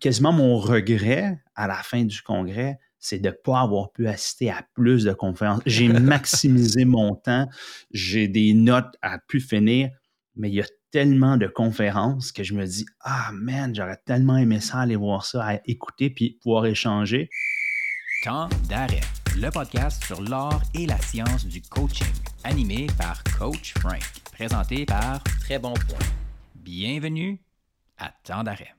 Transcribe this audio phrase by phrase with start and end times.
[0.00, 4.50] quasiment mon regret à la fin du congrès, c'est de ne pas avoir pu assister
[4.50, 5.62] à plus de conférences.
[5.66, 7.48] J'ai maximisé mon temps,
[7.90, 9.90] j'ai des notes à pu finir,
[10.36, 14.36] mais il y a tellement de conférences que je me dis Ah man, j'aurais tellement
[14.36, 17.30] aimé ça aller voir ça, à écouter puis pouvoir échanger.
[18.24, 19.00] Temps d'arrêt,
[19.36, 22.12] le podcast sur l'art et la science du coaching,
[22.44, 26.06] animé par Coach Frank, présenté par Très Bon Point.
[26.54, 27.40] Bienvenue
[27.96, 28.74] à Temps d'arrêt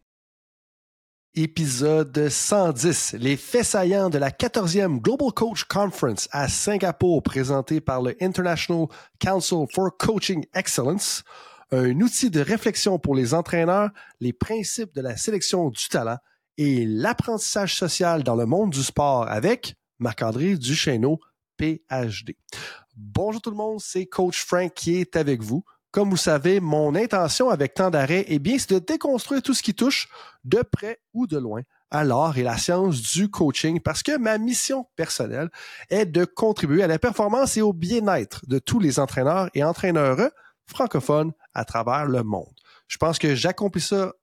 [1.36, 8.02] épisode 110, les faits saillants de la 14e Global Coach Conference à Singapour, présenté par
[8.02, 8.88] le International
[9.20, 11.23] Council for Coaching Excellence,
[11.72, 16.17] un outil de réflexion pour les entraîneurs, les principes de la sélection du talent
[16.58, 21.20] et l'apprentissage social dans le monde du sport avec Marc-André Duchesneau,
[21.55, 22.36] PhD.
[22.98, 25.63] Bonjour tout le monde, c'est Coach Frank qui est avec vous.
[25.91, 29.62] Comme vous savez, mon intention avec tant d'arrêt, eh bien, c'est de déconstruire tout ce
[29.62, 30.08] qui touche
[30.45, 34.38] de près ou de loin à l'art et la science du coaching parce que ma
[34.38, 35.50] mission personnelle
[35.89, 40.31] est de contribuer à la performance et au bien-être de tous les entraîneurs et entraîneurs
[40.66, 42.55] francophones à travers le monde.
[42.88, 44.14] Je pense que j'accomplis ça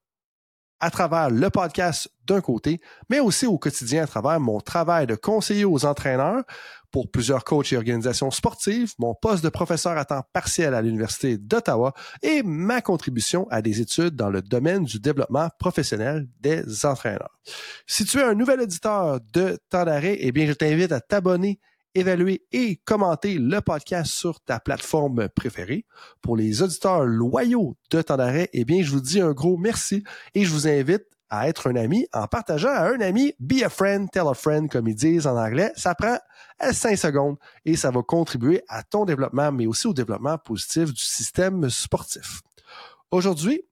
[0.80, 5.16] à travers le podcast d'un côté, mais aussi au quotidien à travers mon travail de
[5.16, 6.44] conseiller aux entraîneurs
[6.90, 11.38] pour plusieurs coachs et organisations sportives, mon poste de professeur à temps partiel à l'Université
[11.38, 17.38] d'Ottawa et ma contribution à des études dans le domaine du développement professionnel des entraîneurs.
[17.86, 21.60] Si tu es un nouvel auditeur de Temps d'arrêt, eh bien, je t'invite à t'abonner
[21.94, 25.84] évaluer et commenter le podcast sur ta plateforme préférée.
[26.22, 30.04] Pour les auditeurs loyaux de Temps d'arrêt, eh bien, je vous dis un gros merci
[30.34, 33.68] et je vous invite à être un ami en partageant à un ami, be a
[33.68, 35.72] friend, tell a friend, comme ils disent en anglais.
[35.76, 36.18] Ça prend
[36.60, 41.02] 5 secondes et ça va contribuer à ton développement, mais aussi au développement positif du
[41.02, 42.40] système sportif.
[43.10, 43.62] Aujourd'hui,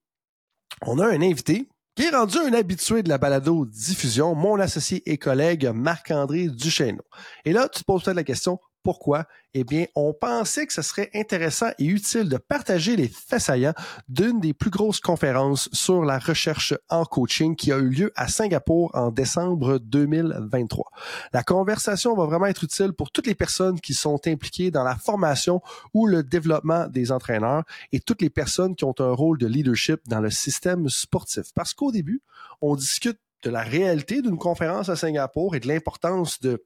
[0.82, 5.16] on a un invité qui est rendu un habitué de la balado-diffusion, mon associé et
[5.16, 7.02] collègue Marc-André Duchesneau.
[7.46, 9.26] Et là, tu te poses peut-être la question, pourquoi?
[9.52, 13.74] Eh bien, on pensait que ce serait intéressant et utile de partager les faits saillants
[14.08, 18.28] d'une des plus grosses conférences sur la recherche en coaching qui a eu lieu à
[18.28, 20.88] Singapour en décembre 2023.
[21.32, 24.94] La conversation va vraiment être utile pour toutes les personnes qui sont impliquées dans la
[24.94, 25.60] formation
[25.92, 29.98] ou le développement des entraîneurs et toutes les personnes qui ont un rôle de leadership
[30.06, 31.46] dans le système sportif.
[31.56, 32.22] Parce qu'au début,
[32.60, 36.64] on discute de la réalité d'une conférence à Singapour et de l'importance de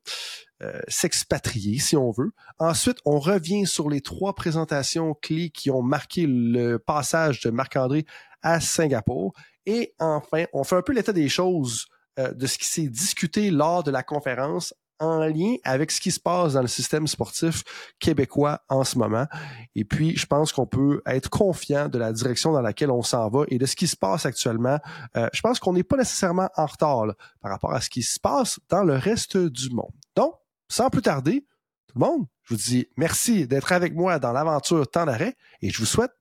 [0.62, 2.32] euh, s'expatrier, si on veut.
[2.58, 8.04] Ensuite, on revient sur les trois présentations clés qui ont marqué le passage de Marc-André
[8.42, 9.32] à Singapour.
[9.66, 11.86] Et enfin, on fait un peu l'état des choses
[12.19, 16.11] euh, de ce qui s'est discuté lors de la conférence en lien avec ce qui
[16.11, 17.65] se passe dans le système sportif
[17.99, 19.27] québécois en ce moment.
[19.75, 23.28] Et puis, je pense qu'on peut être confiant de la direction dans laquelle on s'en
[23.28, 24.78] va et de ce qui se passe actuellement.
[25.16, 27.06] Euh, je pense qu'on n'est pas nécessairement en retard
[27.41, 29.93] par rapport à ce qui se passe dans le reste du monde.
[30.15, 30.34] Donc,
[30.69, 31.47] sans plus tarder,
[31.89, 35.71] tout le monde, je vous dis merci d'être avec moi dans l'aventure Temps d'arrêt et
[35.71, 36.12] je vous souhaite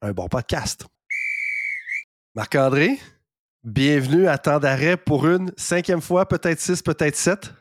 [0.00, 0.86] un bon podcast.
[2.34, 2.98] Marc-André,
[3.64, 7.52] bienvenue à Temps d'arrêt pour une cinquième fois, peut-être six, peut-être sept.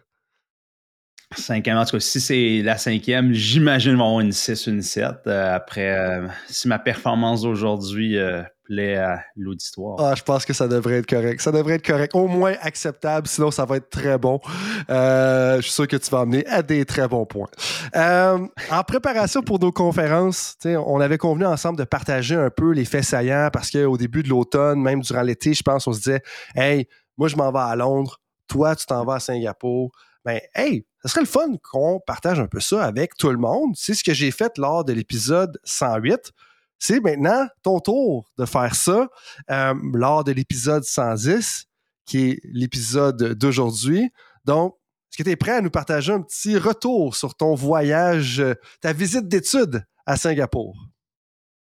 [1.36, 5.06] Cinquième, en tout cas, si c'est la cinquième, j'imagine avoir une 6, une 7.
[5.28, 9.98] Euh, après, euh, si ma performance d'aujourd'hui euh, plaît à l'auditoire.
[10.00, 11.42] Ah, je pense que ça devrait être correct.
[11.42, 14.40] Ça devrait être correct, au moins acceptable, sinon ça va être très bon.
[14.88, 17.50] je suis sûr que tu vas amener à des très bons points.
[17.94, 23.04] en préparation pour nos conférences, on avait convenu ensemble de partager un peu les faits
[23.04, 26.22] saillants parce qu'au début de l'automne, même durant l'été, je pense, on se disait
[26.56, 26.88] Hey,
[27.18, 29.92] moi je m'en vais à Londres, toi tu t'en vas à Singapour.
[30.28, 33.72] Ben, hey, ce serait le fun qu'on partage un peu ça avec tout le monde.
[33.78, 36.34] C'est ce que j'ai fait lors de l'épisode 108.
[36.80, 39.08] C'est maintenant ton tour de faire ça
[39.50, 41.68] euh, lors de l'épisode 110,
[42.06, 44.12] qui est l'épisode d'aujourd'hui.
[44.44, 44.76] Donc,
[45.10, 48.44] est-ce que tu es prêt à nous partager un petit retour sur ton voyage,
[48.82, 50.76] ta visite d'études à Singapour?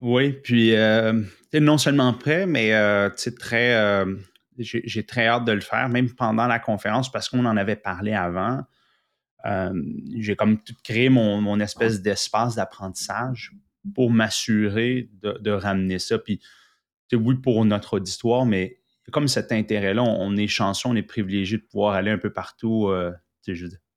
[0.00, 1.22] Oui, puis euh,
[1.52, 4.06] non seulement prêt, mais euh, très, euh,
[4.58, 8.12] j'ai très hâte de le faire, même pendant la conférence, parce qu'on en avait parlé
[8.12, 8.62] avant.
[9.46, 9.72] Euh,
[10.16, 13.52] j'ai comme tout créé mon, espèce d'espace d'apprentissage
[13.94, 16.18] pour m'assurer de, ramener ça.
[16.18, 16.40] Puis,
[17.12, 18.80] oui, pour notre auditoire, mais
[19.12, 22.88] comme cet intérêt-là, on, est chanceux, on est privilégié de pouvoir aller un peu partout.
[22.88, 23.12] Euh,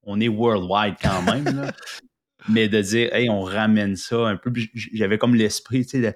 [0.03, 1.71] on est worldwide quand même,
[2.49, 4.51] mais de dire, hey, on ramène ça un peu.
[4.73, 6.15] J'avais comme l'esprit, tu sais,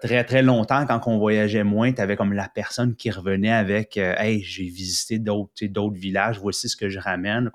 [0.00, 3.96] très, très longtemps, quand on voyageait moins, tu avais comme la personne qui revenait avec
[3.96, 7.50] euh, Hey, j'ai visité d'autres, d'autres villages, voici ce que je ramène.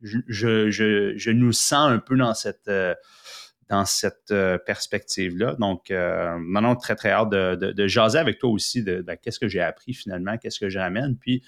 [0.00, 0.70] je, je,
[1.16, 2.94] je, nous sens un peu dans cette, euh,
[3.68, 5.56] dans cette euh, perspective-là.
[5.58, 9.60] Donc, maintenant, très, très hâte de, jaser avec toi aussi de, ben, qu'est-ce que j'ai
[9.60, 11.42] appris finalement, qu'est-ce que je ramène, puis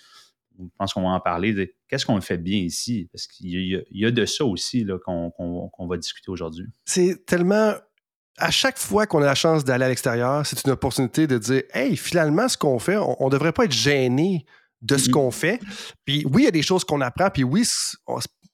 [0.59, 4.07] je pense qu'on va en parler de qu'est-ce qu'on fait bien ici, parce qu'il y,
[4.07, 6.67] a de ça aussi qu'on va discuter aujourd'hui.
[6.87, 7.75] C'est tellement
[8.39, 11.63] à chaque fois qu'on a la chance d'aller à l'extérieur, c'est une opportunité de dire
[11.73, 14.45] Hey, finalement, ce qu'on fait, on ne devrait pas être gêné
[14.83, 15.13] de ce mm-hmm.
[15.13, 15.61] qu'on fait.
[16.05, 17.65] Puis oui, il y a des choses qu'on apprend, puis oui,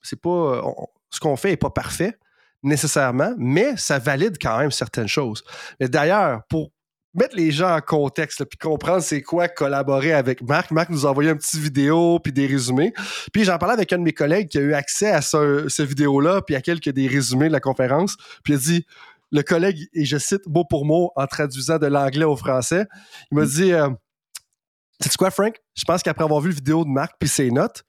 [0.03, 0.63] c'est pas
[1.11, 2.17] ce qu'on fait n'est pas parfait
[2.63, 5.43] nécessairement, mais ça valide quand même certaines choses.
[5.81, 6.71] Mais d'ailleurs, pour
[7.15, 10.71] mettre les gens en contexte, puis comprendre c'est quoi collaborer avec Marc.
[10.71, 12.93] Marc nous a envoyé une petite vidéo, puis des résumés.
[13.33, 15.89] Puis j'en parlais avec un de mes collègues qui a eu accès à ce, cette
[15.89, 18.17] vidéo-là, puis à quelques des résumés de la conférence.
[18.45, 18.87] Puis il a dit,
[19.33, 22.87] le collègue, et je cite mot pour mot en traduisant de l'anglais au français,
[23.31, 23.49] il m'a mm.
[23.49, 23.89] dit, euh,
[25.01, 25.57] sais quoi, Frank?
[25.75, 27.83] Je pense qu'après avoir vu la vidéo de Marc puis ses notes,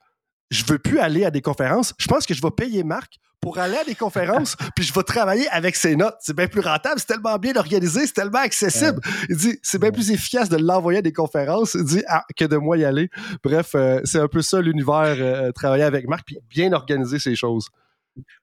[0.50, 1.94] je veux plus aller à des conférences.
[2.00, 5.04] Je pense que je vais payer Marc pour aller à des conférences, puis je vais
[5.04, 6.16] travailler avec ses notes.
[6.22, 9.01] C'est bien plus rentable, c'est tellement bien organisé, c'est tellement accessible.
[9.30, 12.46] Il dit, c'est bien plus efficace de l'envoyer à des conférences il dit, ah, que
[12.46, 13.10] de moi y aller.
[13.44, 17.36] Bref, euh, c'est un peu ça l'univers, euh, travailler avec Marc, puis bien organiser ces
[17.36, 17.68] choses.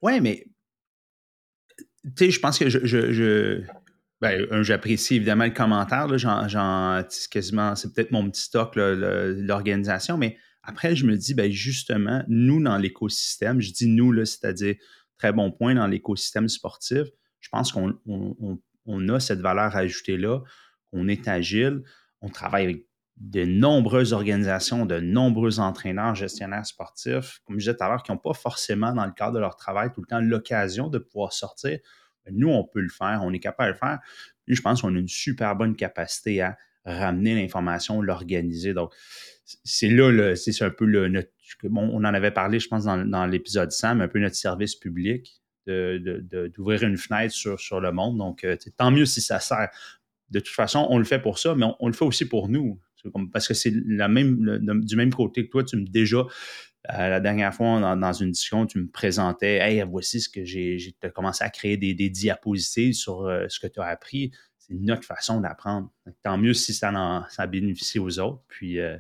[0.03, 0.45] Oui, mais
[2.05, 3.63] tu sais, je pense que je,
[4.21, 6.07] ben, j'apprécie évidemment le commentaire.
[6.07, 12.23] Là, quasiment, c'est peut-être mon petit stock, l'organisation, mais après, je me dis, ben, justement,
[12.29, 14.77] nous, dans l'écosystème, je dis nous, c'est-à-dire
[15.19, 17.07] très bon point dans l'écosystème sportif,
[17.41, 20.41] je pense qu'on a cette valeur ajoutée-là,
[20.91, 21.83] qu'on est agile,
[22.21, 22.87] on travaille avec
[23.21, 28.11] de nombreuses organisations, de nombreux entraîneurs, gestionnaires sportifs, comme je disais tout à l'heure, qui
[28.11, 31.33] n'ont pas forcément, dans le cadre de leur travail, tout le temps l'occasion de pouvoir
[31.33, 31.79] sortir.
[32.31, 33.99] nous, on peut le faire, on est capable de le faire.
[34.47, 36.57] Puis je pense qu'on a une super bonne capacité à
[36.87, 38.73] ramener l'information, l'organiser.
[38.73, 38.95] Donc,
[39.45, 41.31] c'est là, c'est un peu le, notre,
[41.65, 44.75] bon, on en avait parlé, je pense, dans, l'épisode 100, mais un peu notre service
[44.77, 48.17] public, d'ouvrir une fenêtre sur, sur le monde.
[48.17, 49.69] Donc, euh, tant mieux si ça sert.
[50.31, 52.81] De toute façon, on le fait pour ça, mais on, le fait aussi pour nous.
[53.33, 57.21] Parce que c'est la même, du même côté que toi, tu me déjà, euh, la
[57.21, 61.45] dernière fois, dans, une discussion, tu me présentais, hey, voici ce que j'ai, j'ai commencé
[61.45, 64.33] à créer des, diapositives sur euh, ce que tu as appris
[64.71, 65.91] notre façon d'apprendre.
[66.23, 66.93] Tant mieux si ça,
[67.29, 68.41] ça bénéficie aux autres.
[68.49, 68.97] Puis, euh,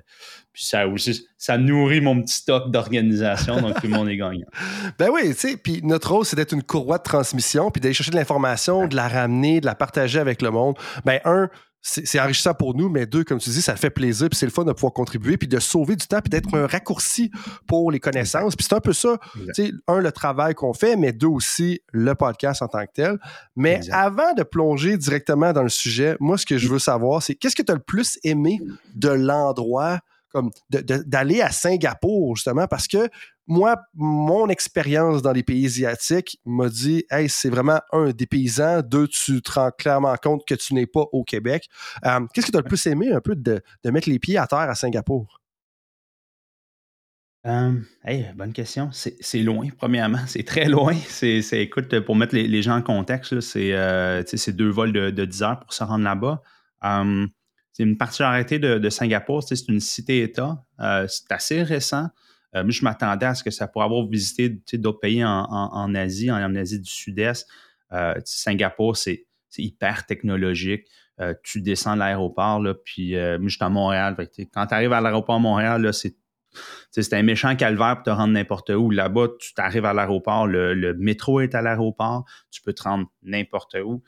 [0.52, 4.48] puis ça aussi, ça nourrit mon petit stock d'organisation, donc tout le monde est gagnant.
[4.98, 7.94] Ben oui, tu sais, puis notre rôle, c'est d'être une courroie de transmission, puis d'aller
[7.94, 10.76] chercher de l'information, de la ramener, de la partager avec le monde.
[11.04, 11.48] Ben un,
[11.82, 14.52] c'est enrichissant pour nous, mais deux, comme tu dis, ça fait plaisir, puis c'est le
[14.52, 17.30] fun de pouvoir contribuer, puis de sauver du temps, puis d'être un raccourci
[17.66, 18.54] pour les connaissances.
[18.54, 19.18] Puis c'est un peu ça,
[19.54, 22.92] tu sais, un, le travail qu'on fait, mais deux aussi, le podcast en tant que
[22.92, 23.18] tel.
[23.56, 27.34] Mais avant de plonger directement dans le sujet, moi, ce que je veux savoir, c'est
[27.34, 28.60] qu'est-ce que tu as le plus aimé
[28.94, 30.00] de l'endroit
[30.30, 33.08] comme d'aller à Singapour, justement, parce que
[33.46, 38.80] moi, mon expérience dans les pays asiatiques m'a dit Hey, c'est vraiment un des paysans,
[38.82, 41.68] deux, tu te rends clairement compte que tu n'es pas au Québec.
[42.04, 44.46] Euh, qu'est-ce que tu as le plus aimé un peu de, mettre les pieds à
[44.46, 45.40] terre à Singapour?
[47.46, 47.72] Euh,
[48.36, 48.90] bonne question.
[48.92, 50.20] C'est loin, premièrement.
[50.26, 50.94] C'est très loin.
[51.08, 55.42] C'est, écoute, pour mettre les, gens en contexte, euh, c'est deux vols de, de, 10
[55.42, 56.42] heures pour se rendre là-bas.
[57.72, 60.64] C'est une particularité de, Singapour, c'est une cité-État.
[61.08, 62.08] c'est assez récent.
[62.56, 66.30] Euh, moi, je m'attendais à ce que ça pourrait avoir visité d'autres pays en, Asie,
[66.30, 67.48] en, Asie du Sud-Est.
[67.92, 69.26] Euh, Singapour, c'est
[69.56, 70.86] hyper technologique.
[71.20, 74.16] Euh, tu descends de l'aéroport, puis moi, je suis à Montréal.
[74.52, 76.16] quand tu arrives à l'aéroport Montréal, c'est
[76.90, 78.90] c'est un méchant calvaire pour te rendre n'importe où.
[78.90, 83.76] Là-bas, tu t'arrives à l'aéroport, le, métro est à l'aéroport, tu peux te rendre n'importe
[83.84, 84.02] où.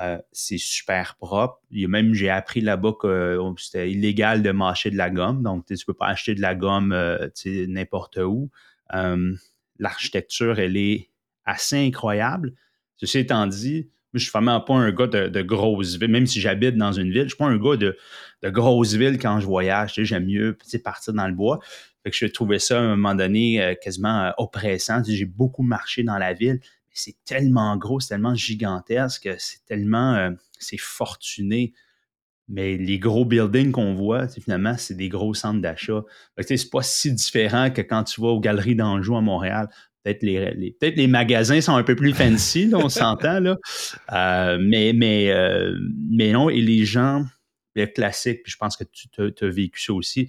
[0.00, 1.60] Euh, c'est super propre.
[1.70, 5.10] Il y a même, j'ai appris là-bas que oh, c'était illégal de mâcher de la
[5.10, 5.42] gomme.
[5.42, 8.50] Donc, tu ne peux pas acheter de la gomme euh, n'importe où.
[8.94, 9.34] Euh,
[9.78, 11.10] l'architecture, elle est
[11.44, 12.54] assez incroyable.
[12.96, 16.76] Ceci étant dit, je suis vraiment pas un gars de, grosse ville, même si j'habite
[16.76, 17.96] dans une ville, je suis pas un gars de,
[18.42, 19.94] de grosse ville quand je voyage.
[19.96, 21.60] J'aime mieux partir dans le bois.
[22.02, 25.02] Fait je trouvais ça à un moment donné quasiment oppressant.
[25.06, 26.60] J'ai beaucoup marché dans la ville,
[26.92, 31.72] c'est tellement gros, c'est tellement gigantesque, c'est tellement, euh, c'est fortuné.
[32.48, 36.02] Mais les gros buildings qu'on voit, finalement, c'est des gros centres d'achat.
[36.40, 39.68] C'est pas si différent que quand tu vas aux galeries d'Anjou à Montréal.
[40.04, 43.56] Peut-être les, magasins sont un peu plus fancy, on s'entend.
[44.12, 45.78] Euh, mais, mais, euh,
[46.10, 47.24] mais non, et les gens,
[47.76, 49.08] le classique, puis je pense que tu
[49.44, 50.28] as, vécu ça aussi,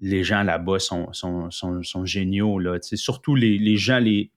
[0.00, 2.58] les gens là-bas sont, sont, sont, géniaux.
[2.80, 4.30] Surtout les, les gens, les,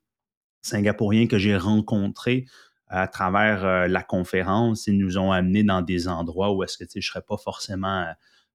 [0.62, 2.46] Singapouriens que j'ai rencontrés
[2.88, 6.86] à travers euh, la conférence, ils nous ont amenés dans des endroits où est-ce que
[6.92, 8.06] je ne serais pas forcément,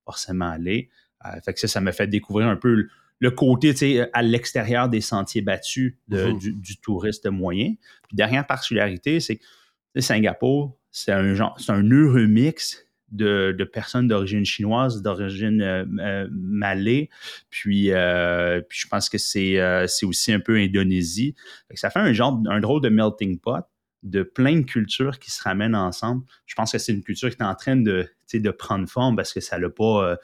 [0.04, 0.90] forcément allé.
[1.25, 2.88] Euh, fait que ça, ça m'a fait découvrir un peu
[3.20, 7.75] le, côté à l'extérieur des sentiers battus mmh du, touriste moyen.
[8.08, 14.09] Puis dernière particularité, c'est que Singapour, c'est un genre, c'est un heureux mix de, personnes
[14.09, 17.09] d'origine chinoise, d'origine euh, euh, malais,
[17.50, 19.59] puis, euh, puis je pense que c'est,
[20.04, 21.35] aussi un peu Indonésie.
[21.75, 23.64] ça fait un genre, un drôle de melting pot
[24.02, 26.25] de plein de cultures qui se ramènent ensemble.
[26.44, 29.33] Je pense que c'est une culture qui est en train de, de prendre forme parce
[29.33, 30.18] que ça n'a pas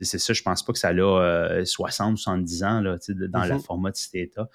[0.00, 3.64] c'est ça, je pense pas que ça a 60, 70 ans là, dans le mm-hmm.
[3.64, 4.50] format de cet État.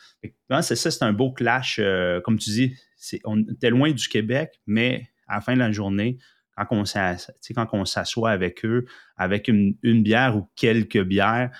[0.61, 1.81] C'est ça, c'est un beau clash.
[2.23, 2.75] comme tu dis,
[3.23, 6.19] on était loin du Québec, mais à la fin de la journée,
[6.65, 8.85] quand on s'assoit avec eux,
[9.17, 11.51] avec une, bière ou quelques bières,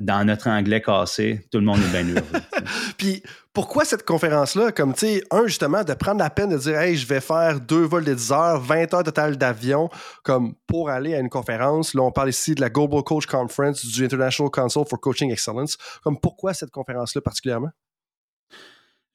[0.00, 2.40] dans notre anglais cassé, tout le monde est bien heureux.
[2.98, 4.70] Puis pourquoi cette conférence-là?
[4.70, 7.60] Comme, tu sais, un, justement, de prendre la peine de dire, hey, je vais faire
[7.60, 9.88] deux vols de 10 heures, 20 heures total d'avion,
[10.22, 11.94] comme pour aller à une conférence.
[11.94, 15.76] Là, on parle ici de la Global Coach Conference du International Council for Coaching Excellence.
[16.04, 17.70] Comme, pourquoi cette conférence-là particulièrement?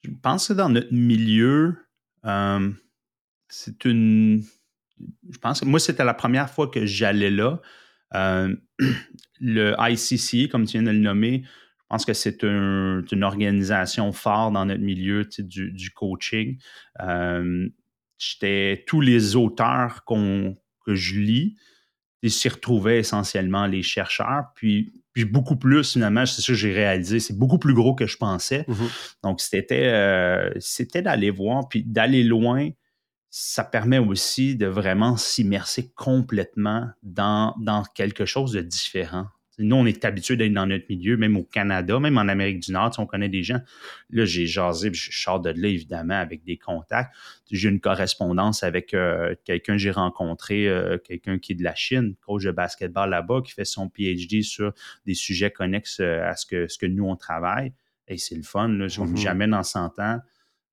[0.03, 1.77] Je pense que dans notre milieu,
[2.25, 2.69] euh,
[3.47, 4.43] c'est une.
[5.31, 7.59] Je pense que moi, c'était la première fois que j'allais là.
[8.15, 8.55] Euh,
[9.39, 14.53] le ICC, comme tu viens de le nommer, je pense que c'est une organisation forte
[14.53, 16.57] dans notre milieu du, coaching.
[17.01, 17.69] Euh,
[18.87, 21.55] tous les auteurs que je lis,
[22.23, 24.45] ils s'y retrouvaient essentiellement les chercheurs.
[24.55, 28.07] Puis, puis beaucoup plus, finalement, c'est ça que j'ai réalisé, c'est beaucoup plus gros que
[28.07, 28.65] je pensais.
[28.67, 29.15] Mm-hmm.
[29.23, 32.69] Donc, c'était, euh, c'était d'aller voir, puis d'aller loin
[33.35, 39.25] ça permet aussi de vraiment s'immerser complètement dans, dans quelque chose de différent.
[39.57, 42.71] Nous, on est habitué d'être dans notre milieu, même au Canada, même en Amérique du
[42.71, 43.59] Nord, on connaît des gens.
[44.11, 47.11] Là, j'ai jasé, je sors de là, évidemment, avec des contacts.
[47.49, 51.73] J'ai une correspondance avec euh, quelqu'un que j'ai rencontré, euh, quelqu'un qui est de la
[51.73, 54.73] Chine, coach de basketball là-bas, qui fait son PhD sur
[55.07, 57.73] des sujets connexes euh, à ce que, ce que nous, on travaille.
[58.07, 58.67] Et c'est le fun.
[58.67, 58.85] Là.
[58.85, 59.17] Mm-hmm.
[59.17, 60.19] Jamais dans 100 ans,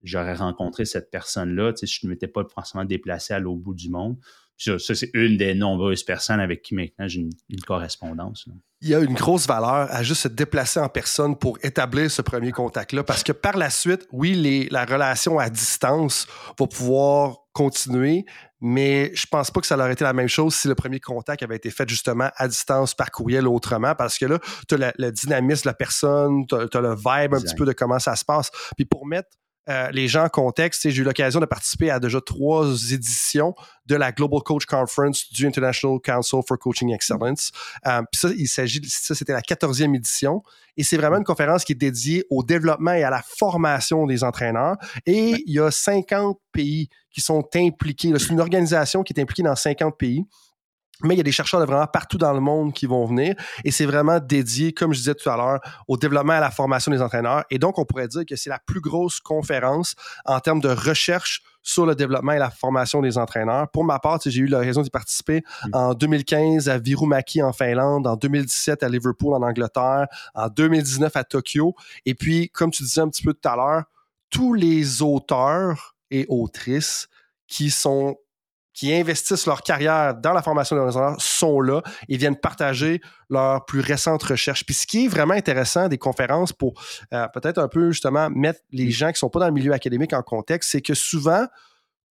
[0.03, 1.73] j'aurais rencontré cette personne-là.
[1.73, 4.17] Tu sais, je ne m'étais pas forcément déplacé à l'autre bout du monde.
[4.57, 8.47] Ça, c'est une des nombreuses personnes avec qui maintenant j'ai une, correspondance.
[8.83, 12.21] Il y a une grosse valeur à juste se déplacer en personne pour établir ce
[12.21, 16.27] premier contact-là, parce que par la suite, oui, les, la relation à distance
[16.59, 18.27] va pouvoir continuer,
[18.61, 21.43] mais je pense pas que ça aurait été la même chose si le premier contact
[21.43, 24.39] avait été fait justement à distance par courriel ou autrement, parce que là,
[24.69, 27.73] tu as le dynamisme de la personne, tu as, le vibe un petit peu de
[27.73, 28.51] comment ça se passe.
[28.77, 29.31] Puis pour mettre
[29.71, 33.55] euh, les gens en contexte, j'ai eu l'occasion de participer à déjà trois éditions
[33.87, 37.53] de la Global Coach Conference du International Council for Coaching Excellence.
[37.87, 40.43] Euh, puis ça, il s'agit, ça c'était la quatorzième édition,
[40.77, 44.25] et c'est vraiment une conférence qui est dédiée au développement et à la formation des
[44.25, 44.77] entraîneurs.
[45.07, 48.13] Et il y a 50 pays qui sont impliqués.
[48.19, 50.25] C'est une organisation qui est impliquée dans 50 pays
[51.05, 53.35] mais il y a des chercheurs de vraiment partout dans le monde qui vont venir
[53.65, 56.51] et c'est vraiment dédié, comme je disais tout à l'heure, au développement et à la
[56.51, 57.45] formation des entraîneurs.
[57.51, 61.43] Et donc, on pourrait dire que c'est la plus grosse conférence en termes de recherche
[61.63, 63.69] sur le développement et la formation des entraîneurs.
[63.71, 65.71] Pour ma part, j'ai eu l'occasion d'y participer mm.
[65.75, 71.25] en 2015 à Virumaki en Finlande, en 2017 à Liverpool en Angleterre, en 2019 à
[71.25, 71.75] Tokyo.
[72.07, 73.85] Et puis, comme tu disais un petit peu tout à l'heure,
[74.31, 77.09] tous les auteurs et autrices
[77.47, 78.17] qui sont
[78.73, 83.65] qui investissent leur carrière dans la formation des entraîneurs sont là et viennent partager leurs
[83.65, 84.65] plus récentes recherches.
[84.65, 86.81] Puis ce qui est vraiment intéressant des conférences pour
[87.13, 90.13] euh, peut-être un peu justement mettre les gens qui sont pas dans le milieu académique
[90.13, 91.47] en contexte, c'est que souvent,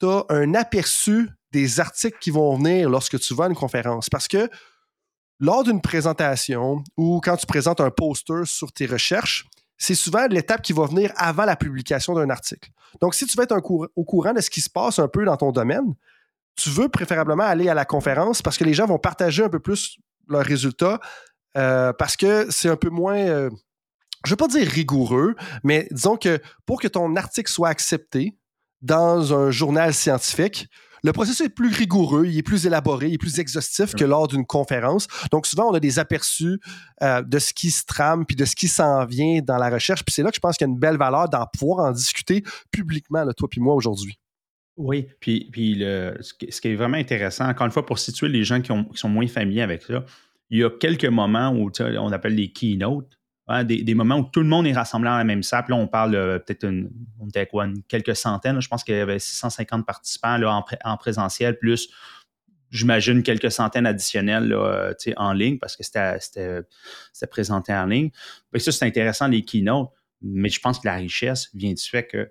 [0.00, 4.08] tu as un aperçu des articles qui vont venir lorsque tu vas à une conférence.
[4.08, 4.48] Parce que
[5.40, 9.46] lors d'une présentation ou quand tu présentes un poster sur tes recherches,
[9.76, 12.70] c'est souvent l'étape qui va venir avant la publication d'un article.
[13.00, 15.36] Donc, si tu veux être au courant de ce qui se passe un peu dans
[15.36, 15.94] ton domaine,
[16.56, 19.60] tu veux préférablement aller à la conférence parce que les gens vont partager un peu
[19.60, 21.00] plus leurs résultats
[21.56, 23.50] euh, parce que c'est un peu moins, euh,
[24.24, 28.36] je ne veux pas dire rigoureux, mais disons que pour que ton article soit accepté
[28.82, 30.68] dans un journal scientifique,
[31.04, 34.26] le processus est plus rigoureux, il est plus élaboré, il est plus exhaustif que lors
[34.26, 35.06] d'une conférence.
[35.30, 36.58] Donc souvent, on a des aperçus
[37.02, 40.02] euh, de ce qui se trame puis de ce qui s'en vient dans la recherche.
[40.02, 41.92] Puis c'est là que je pense qu'il y a une belle valeur d'en pouvoir en
[41.92, 44.18] discuter publiquement, là, toi puis moi, aujourd'hui.
[44.76, 48.42] Oui, puis, puis le, ce, qui, est vraiment intéressant, encore une fois, pour situer les
[48.42, 50.04] gens qui, sont moins familiers avec ça,
[50.50, 54.40] il y a quelques moments où on appelle les keynotes, hein, des, moments où tout
[54.40, 55.64] le monde est rassemblé dans la même salle.
[55.68, 56.90] Là, on parle peut-être une,
[57.20, 58.60] on était quoi, quelques centaines.
[58.60, 61.88] je pense qu'il y avait 650 participants là, en, en présentiel, plus
[62.74, 66.66] j'imagine quelques centaines additionnelles là, en ligne parce que c'était
[67.30, 68.10] présenté en ligne.
[68.56, 69.90] ça, c'est intéressant, les keynotes,
[70.20, 72.30] mais je pense que la richesse vient du fait que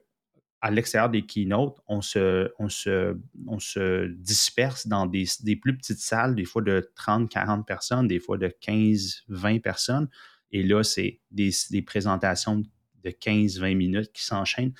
[0.64, 3.18] à l'extérieur des keynotes, on se, on se,
[3.48, 5.28] on se disperse dans des,
[5.62, 10.08] plus petites salles, des fois de 30, 40 personnes, des fois de 15, 20 personnes.
[10.54, 11.52] Et là, c'est des,
[11.86, 12.64] présentations
[13.04, 14.72] de 15, 20 minutes qui s'enchaînent.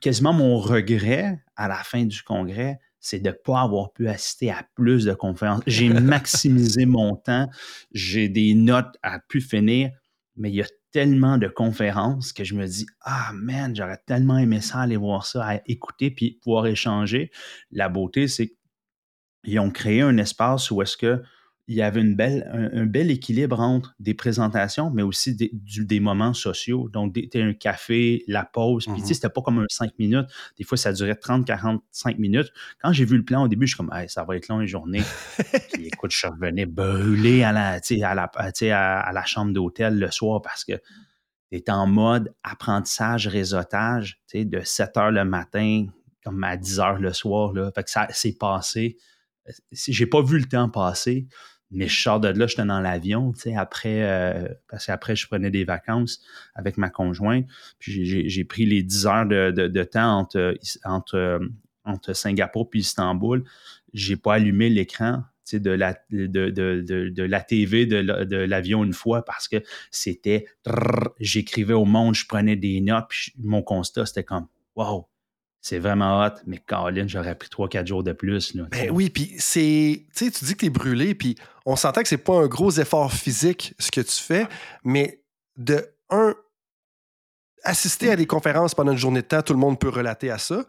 [0.00, 4.52] quasiment mon regret à la fin du congrès, c'est de ne pas avoir pu assister
[4.52, 5.64] à plus de conférences.
[5.66, 7.50] J'ai maximisé mon temps,
[7.90, 9.90] j'ai des notes à pu finir,
[10.36, 14.38] mais il y a tellement de conférences que je me dis Ah man, j'aurais tellement
[14.38, 17.32] aimé ça, aller voir ça, à écouter puis pouvoir échanger.
[17.72, 18.54] La beauté, c'est
[19.44, 21.20] qu'ils ont créé un espace où est-ce que
[21.66, 26.00] il y avait une belle, un, bel équilibre entre des présentations, mais aussi des, des
[26.00, 26.90] moments sociaux.
[26.90, 28.84] Donc, tu un café, la pause.
[28.84, 29.14] Puis, tu sais, mm-hmm.
[29.14, 30.26] c'était pas comme un 5 minutes.
[30.58, 32.52] Des fois, ça durait 30, 45 minutes.
[32.82, 34.66] Quand j'ai vu le plan au début, je suis comme, ça va être long une
[34.66, 35.02] journée.
[35.72, 40.42] puis, écoute, je revenais brûlé à la, à la, à, la chambre d'hôtel le soir
[40.42, 40.74] parce que
[41.50, 45.86] tu en mode apprentissage, réseautage, tu sais, de 7 heures le matin,
[46.24, 47.54] comme à 10 heures le soir.
[47.54, 47.70] Là.
[47.74, 48.98] Fait que ça s'est passé.
[49.72, 51.26] J'ai pas vu le temps passer.
[51.74, 55.26] Mais je sors de là, j'étais dans l'avion, tu sais, après, euh, parce qu'après, je
[55.26, 56.22] prenais des vacances
[56.54, 57.46] avec ma conjointe.
[57.78, 60.26] Puis j'ai pris les 10 heures de, temps
[60.84, 63.44] entre, Singapour puis Istanbul.
[63.92, 69.62] J'ai pas allumé l'écran de la, de, la TV de l'avion une fois parce que
[69.90, 70.46] c'était
[71.20, 75.06] j'écrivais au monde, je prenais des notes, puis mon constat, c'était comme Wow,
[75.64, 78.54] c'est vraiment hot, mais Caroline, j'aurais pris 3-4 jours de plus.
[78.54, 80.04] ben oui, puis c'est.
[80.14, 82.48] Tu sais, tu dis que tu es brûlé, puis on s'entend que c'est pas un
[82.48, 84.46] gros effort physique ce que tu fais,
[84.84, 85.22] mais
[85.56, 86.34] de un,
[87.62, 90.36] assister à des conférences pendant une journée de temps, tout le monde peut relater à
[90.36, 90.64] ça.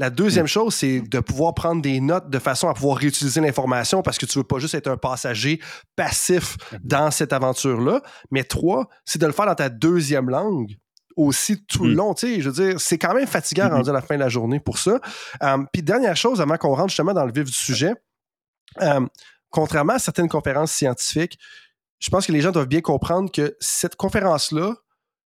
[0.00, 0.48] La deuxième mm.
[0.48, 4.26] chose, c'est de pouvoir prendre des notes de façon à pouvoir réutiliser l'information parce que
[4.26, 5.60] tu veux pas juste être un passager
[5.94, 8.02] passif dans cette aventure-là.
[8.32, 10.76] Mais trois, c'est de le faire dans ta deuxième langue
[11.16, 11.96] aussi tout le mm.
[11.96, 12.14] long.
[12.14, 13.74] Tu sais, je veux dire, c'est quand même fatigant mm-hmm.
[13.74, 15.00] rendu à la fin de la journée pour ça.
[15.42, 17.94] Euh, puis dernière chose, avant qu'on rentre justement dans le vif du sujet,
[18.80, 19.06] euh,
[19.50, 21.38] contrairement à certaines conférences scientifiques,
[21.98, 24.74] je pense que les gens doivent bien comprendre que cette conférence-là,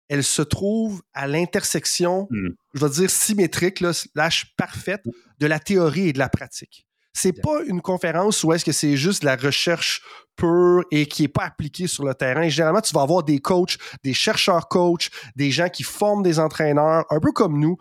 [0.08, 2.50] elle se trouve à l'intersection, mm.
[2.74, 5.04] je vais dire symétrique, là, slash parfaite
[5.40, 6.88] de la théorie et de la pratique.
[7.22, 10.02] C'est pas une conférence où est-ce que c'est juste la recherche
[10.38, 12.48] pure et qui est pas appliquée sur le terrain.
[12.48, 17.04] généralement, tu vas avoir des coachs, des chercheurs coachs, des gens qui forment des entraîneurs,
[17.10, 17.78] un peu comme nous,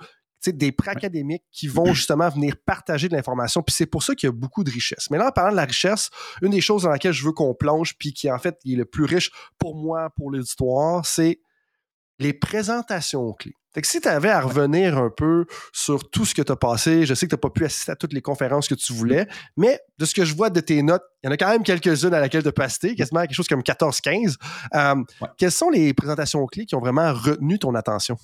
[0.47, 3.63] des pré-académiques qui vont justement venir partager de l'information.
[3.63, 5.09] Puis c'est pour ça qu'il y a beaucoup de richesse.
[5.11, 6.11] Mais là, en parlant de la richesse,
[6.43, 8.87] une des choses dans laquelle je veux qu'on plonge, puis qui en fait est le
[8.87, 11.41] plus riche pour moi, pour l'auditoire, c'est
[12.19, 13.55] les présentations clés.
[13.75, 16.57] Fait que si tu avais à revenir un peu sur tout ce que tu as
[16.57, 18.93] passé, je sais que tu n'as pas pu assister à toutes les conférences que tu
[18.93, 21.51] voulais, mais de ce que je vois de tes notes, il y en a quand
[21.51, 24.37] même quelques-unes à laquelle tu as passé, quasiment quelque chose comme 14-15.
[24.75, 24.95] Euh,
[25.37, 28.17] quelles sont les présentations clés qui ont vraiment retenu ton attention?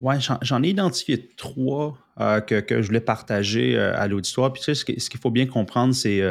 [0.00, 4.52] Oui, j'en ai identifié trois euh, que, je voulais partager euh, à l'auditoire.
[4.52, 6.22] Puis tu sais, ce qu'il faut bien comprendre, c'est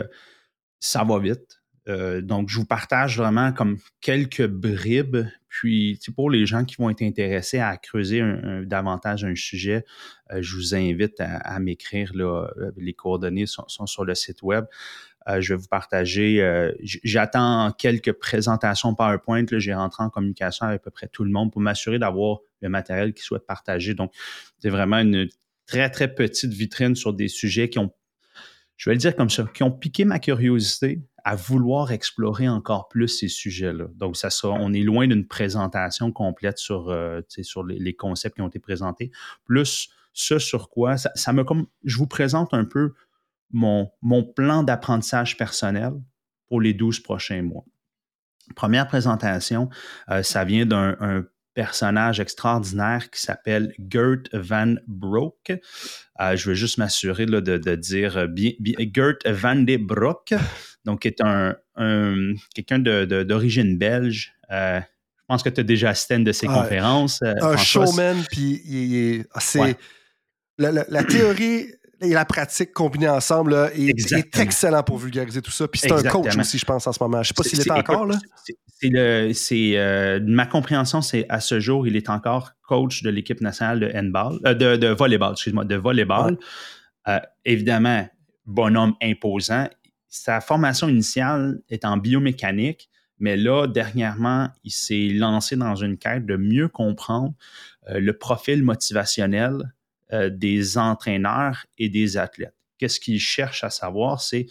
[0.79, 1.63] ça va vite.
[1.89, 5.25] Euh, donc, je vous partage vraiment comme quelques bribes.
[5.53, 8.23] Puis, pour les gens qui vont être intéressés à creuser
[8.65, 9.85] davantage un sujet,
[10.31, 12.11] euh, je vous invite à, m'écrire.
[12.15, 14.65] Euh, les coordonnées sont, sur le site web.
[15.27, 16.41] je vais vous partager.
[17.03, 19.45] J'attends quelques présentations PowerPoint.
[19.51, 22.69] J'ai rentré en communication avec à peu près tout le monde pour m'assurer d'avoir le
[22.69, 23.93] matériel qui soit partagé.
[23.93, 24.11] Donc,
[24.57, 25.29] c'est vraiment une
[25.67, 27.93] très, très petite vitrine sur des sujets qui ont,
[28.83, 32.89] je vais le dire comme ça, qui ont piqué ma curiosité, à vouloir explorer encore
[32.89, 33.85] plus ces sujets-là.
[33.95, 38.41] Donc, ça sera, on est loin d'une présentation complète sur, euh, sur les, concepts qui
[38.41, 39.09] ont été présentés.
[39.45, 42.93] Plus ce sur quoi, ça, me comme, je vous présente un peu
[43.51, 45.93] mon, mon plan d'apprentissage personnel
[46.49, 47.63] pour les 12 prochains mois.
[48.53, 49.69] Première présentation,
[50.09, 55.51] euh, ça vient d'un personnage extraordinaire qui s'appelle Gert Van Broek.
[56.19, 58.51] Euh, je veux juste m'assurer de, de, dire bien,
[58.93, 60.33] Gert Van de Broek,
[60.85, 61.55] donc qui est un,
[62.53, 64.33] quelqu'un d'origine belge.
[64.51, 67.21] Euh, je pense que tu as déjà assisté à une de ses conférences.
[67.23, 69.77] Euh, un showman, puis c'est
[70.57, 71.67] la, théorie
[72.01, 75.67] et la pratique combinée ensemble il est, excellent pour vulgariser tout ça.
[75.67, 77.23] Puis c'est un coach aussi, je pense, en ce moment.
[77.23, 78.05] Je ne sais pas s'il est, encore.
[78.05, 78.17] là.
[79.33, 83.79] C'est euh, ma compréhension, c'est à ce jour, il est encore coach de l'équipe nationale
[83.79, 86.37] de handball, euh, de, de volleyball, excuse-moi, de volleyball.
[87.07, 88.07] Euh, évidemment,
[88.45, 89.69] bonhomme imposant.
[90.07, 96.25] Sa formation initiale est en biomécanique, mais là, dernièrement, il s'est lancé dans une quête
[96.25, 97.33] de mieux comprendre
[97.89, 99.73] le profil motivationnel
[100.11, 102.55] des entraîneurs et des athlètes.
[102.77, 104.45] Qu'est-ce qu'il cherche à savoir, c'est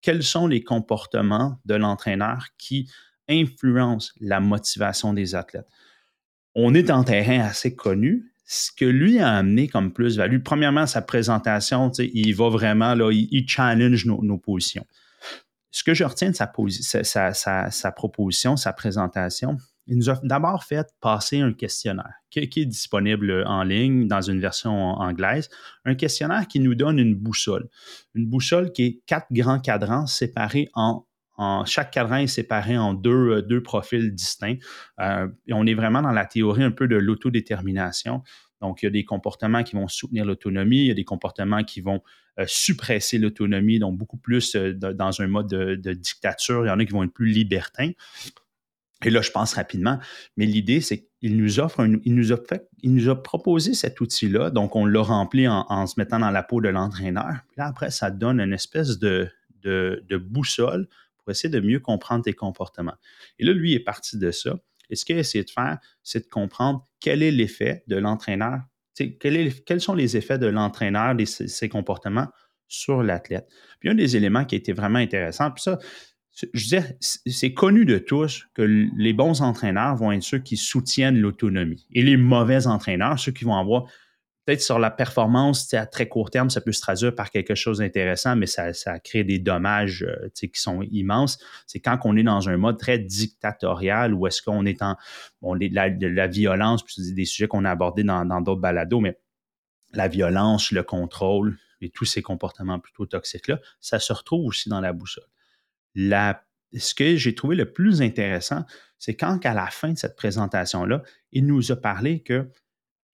[0.00, 2.88] quels sont les comportements de l'entraîneur qui
[3.28, 5.68] influence la motivation des athlètes.
[6.54, 8.32] On est en terrain assez connu.
[8.44, 13.46] Ce que lui a amené comme plus-value, premièrement, sa présentation, il va vraiment, là, il,
[13.46, 14.86] challenge nos, positions.
[15.70, 20.64] Ce que je retiens de sa, sa, sa, proposition, sa présentation, il nous a d'abord
[20.64, 25.48] fait passer un questionnaire qui, est disponible en ligne dans une version anglaise,
[25.84, 27.68] un questionnaire qui nous donne une boussole.
[28.14, 31.06] Une boussole qui est quatre grands cadrans séparés en
[31.66, 34.56] chaque cadran est séparé en deux, euh, deux profils distincts.
[35.00, 38.22] Euh, et on est vraiment dans la théorie un peu de l'autodétermination.
[38.60, 41.62] Donc, il y a des comportements qui vont soutenir l'autonomie, il y a des comportements
[41.62, 42.02] qui vont
[42.40, 46.64] euh, suppresser l'autonomie, donc beaucoup plus dans un mode de, de, dictature.
[46.64, 47.92] Il y en a qui vont être plus libertins.
[49.04, 50.00] Et là, je pense rapidement,
[50.36, 54.00] mais l'idée, c'est qu'il nous offre, il, nous a fait, il nous a proposé cet
[54.00, 57.30] outil-là, donc on l'a rempli en, se mettant dans la peau de l'entraîneur.
[57.48, 59.30] Puis là, après, ça donne une espèce de,
[59.62, 60.88] de, boussole
[61.32, 62.96] essayer de mieux comprendre tes comportements.
[63.38, 64.56] Et là, lui est parti de ça.
[64.90, 68.60] Et ce qu'il a essayé de faire, c'est de comprendre quel est l'effet de l'entraîneur,
[68.96, 72.28] quel quels sont les effets de l'entraîneur, de ses comportements
[72.68, 73.46] sur l'athlète.
[73.80, 75.78] Puis un des éléments qui a été vraiment intéressant, puis ça,
[76.54, 81.18] je disais, c'est connu de tous que les bons entraîneurs vont être ceux qui soutiennent
[81.18, 81.86] l'autonomie.
[81.92, 83.90] Et les mauvais entraîneurs, ceux qui vont avoir,
[84.48, 87.80] peut-être sur la performance, à très court terme, ça peut se traduire par quelque chose
[87.80, 88.72] d'intéressant, mais ça,
[89.04, 91.38] crée des dommages euh, qui sont immenses.
[91.66, 94.96] C'est quand on est dans un mode très dictatorial ou est-ce qu'on est en
[95.42, 99.18] on est de la, violence, puis des sujets qu'on a abordés dans d'autres balados, mais
[99.92, 104.80] la violence, le contrôle et tous ces comportements plutôt toxiques-là, ça se retrouve aussi dans
[104.80, 105.28] la boussole
[106.74, 108.64] ce que j'ai trouvé le plus intéressant,
[108.98, 112.48] c'est quand, à la fin de cette présentation-là, il nous a parlé que,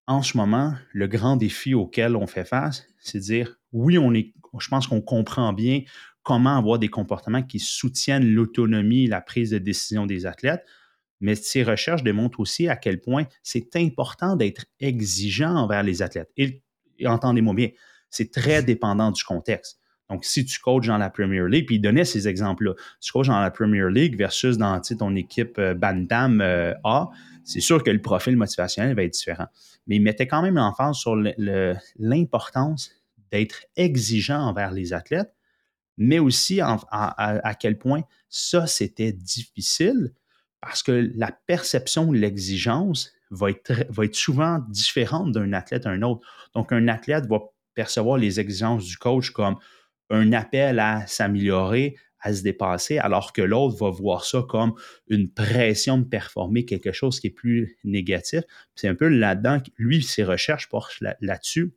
[0.07, 4.13] en ce moment, le grand défi auquel on fait face, c'est de dire oui, on
[4.13, 5.81] est, je pense qu'on comprend bien
[6.23, 10.65] comment avoir des comportements qui soutiennent l'autonomie et la prise de décision des athlètes,
[11.21, 16.31] mais ces recherches démontrent aussi à quel point c'est important d'être exigeant envers les athlètes.
[16.35, 16.61] et
[17.05, 17.69] entendez-moi bien,
[18.09, 19.79] c'est très dépendant du contexte.
[20.09, 23.27] Donc, si tu coaches dans la Premier League, puis il donnait ces exemples-là, tu coaches
[23.27, 27.09] dans la Premier League versus dans ton équipe euh, Bantam euh, A,
[27.43, 29.47] c'est sûr que le profil motivationnel va être différent.
[29.87, 31.15] Mais il mettait quand même l'emphase sur
[31.97, 32.91] l'importance
[33.31, 35.33] d'être exigeant envers les athlètes,
[35.97, 40.13] mais aussi à, quel point ça, c'était difficile
[40.59, 45.91] parce que la perception de l'exigence va être, va être souvent différente d'un athlète à
[45.91, 46.27] un autre.
[46.55, 47.39] Donc, un athlète va
[47.75, 49.57] percevoir les exigences du coach comme
[50.09, 54.73] un appel à s'améliorer, à se dépasser, alors que l'autre va voir ça comme
[55.07, 58.41] une pression de performer quelque chose qui est plus négatif.
[58.73, 61.75] C'est un peu là-dedans, lui, ses recherches portent là-dessus.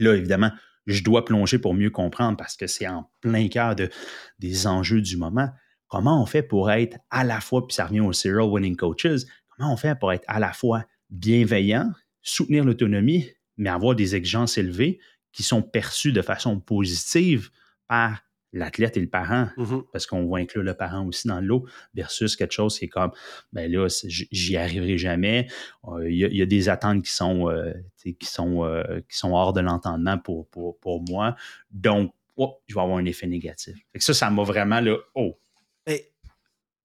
[0.00, 0.50] Là, évidemment,
[0.86, 3.90] je dois plonger pour mieux comprendre parce que c'est en plein cœur de,
[4.38, 5.48] des enjeux du moment.
[5.86, 9.22] Comment on fait pour être à la fois, puis ça revient aux Serial Winning Coaches,
[9.48, 11.90] comment on fait pour être à la fois bienveillant,
[12.22, 14.98] soutenir l'autonomie, mais avoir des exigences élevées,
[15.32, 17.50] qui sont perçus de façon positive
[17.88, 19.84] par l'athlète et le parent, mm-hmm.
[19.92, 23.12] parce qu'on va inclure le parent aussi dans l'eau, versus quelque chose qui est comme,
[23.52, 25.48] ben là, j'y arriverai jamais.
[25.86, 29.52] Euh, il y, a des attentes qui sont, euh, qui sont, euh, qui sont hors
[29.52, 31.36] de l'entendement pour, pour, moi.
[31.70, 33.76] Donc, oh, je vais avoir un effet négatif.
[33.96, 35.38] ça, ça m'a vraiment, là, oh.
[35.86, 36.12] Et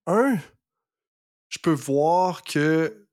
[0.06, 0.38] un,
[1.50, 3.05] je peux voir que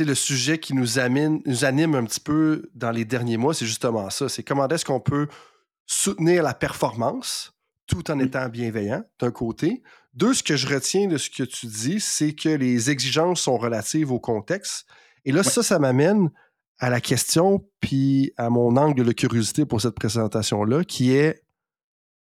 [0.00, 4.28] le sujet qui nous, anime un petit peu dans les derniers mois, c'est justement ça.
[4.28, 5.28] C'est comment est-ce qu'on peut
[5.86, 7.52] soutenir la performance
[7.86, 9.82] tout en étant bienveillant, d'un côté.
[10.14, 13.56] Deux, ce que je retiens de ce que tu dis, c'est que les exigences sont
[13.56, 14.86] relatives au contexte.
[15.24, 16.30] Et là, ça, ça m'amène
[16.78, 21.42] à la question, puis à mon angle de curiosité pour cette présentation-là, qui est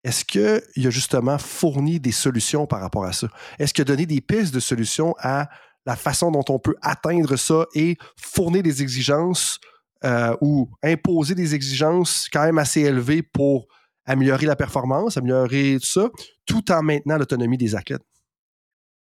[0.04, 3.28] est-ce qu'il a justement fourni des solutions par rapport à ça?
[3.60, 5.50] Est-ce qu'il a donné des pistes de solutions à
[5.86, 9.60] la façon dont on peut atteindre ça et fournir des exigences
[10.04, 13.68] euh, ou imposer des exigences quand même assez élevées pour
[14.06, 16.10] améliorer la performance, améliorer tout ça,
[16.46, 18.06] tout en maintenant l'autonomie des athlètes.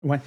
[0.03, 0.19] Ouais.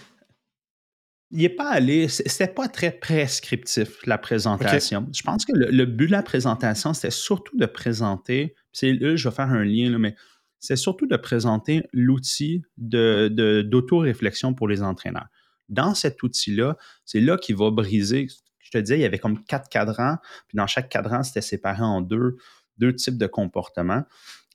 [1.31, 5.09] Il n'est pas allé, c'était pas très prescriptif, la présentation.
[5.13, 9.29] Je pense que le, but de la présentation, c'était surtout de présenter, c'est là, je
[9.29, 10.15] vais faire un lien, là, mais
[10.61, 15.27] c'est surtout de présenter l'outil d'auto-réflexion pour les entraîneurs
[15.68, 18.29] dans cet outil-là, c'est là qu'il va briser.
[18.59, 21.83] Je te disais, il y avait comme quatre cadrans, puis dans chaque cadran, c'était séparé
[21.83, 22.37] en deux,
[22.79, 24.05] deux types de comportements.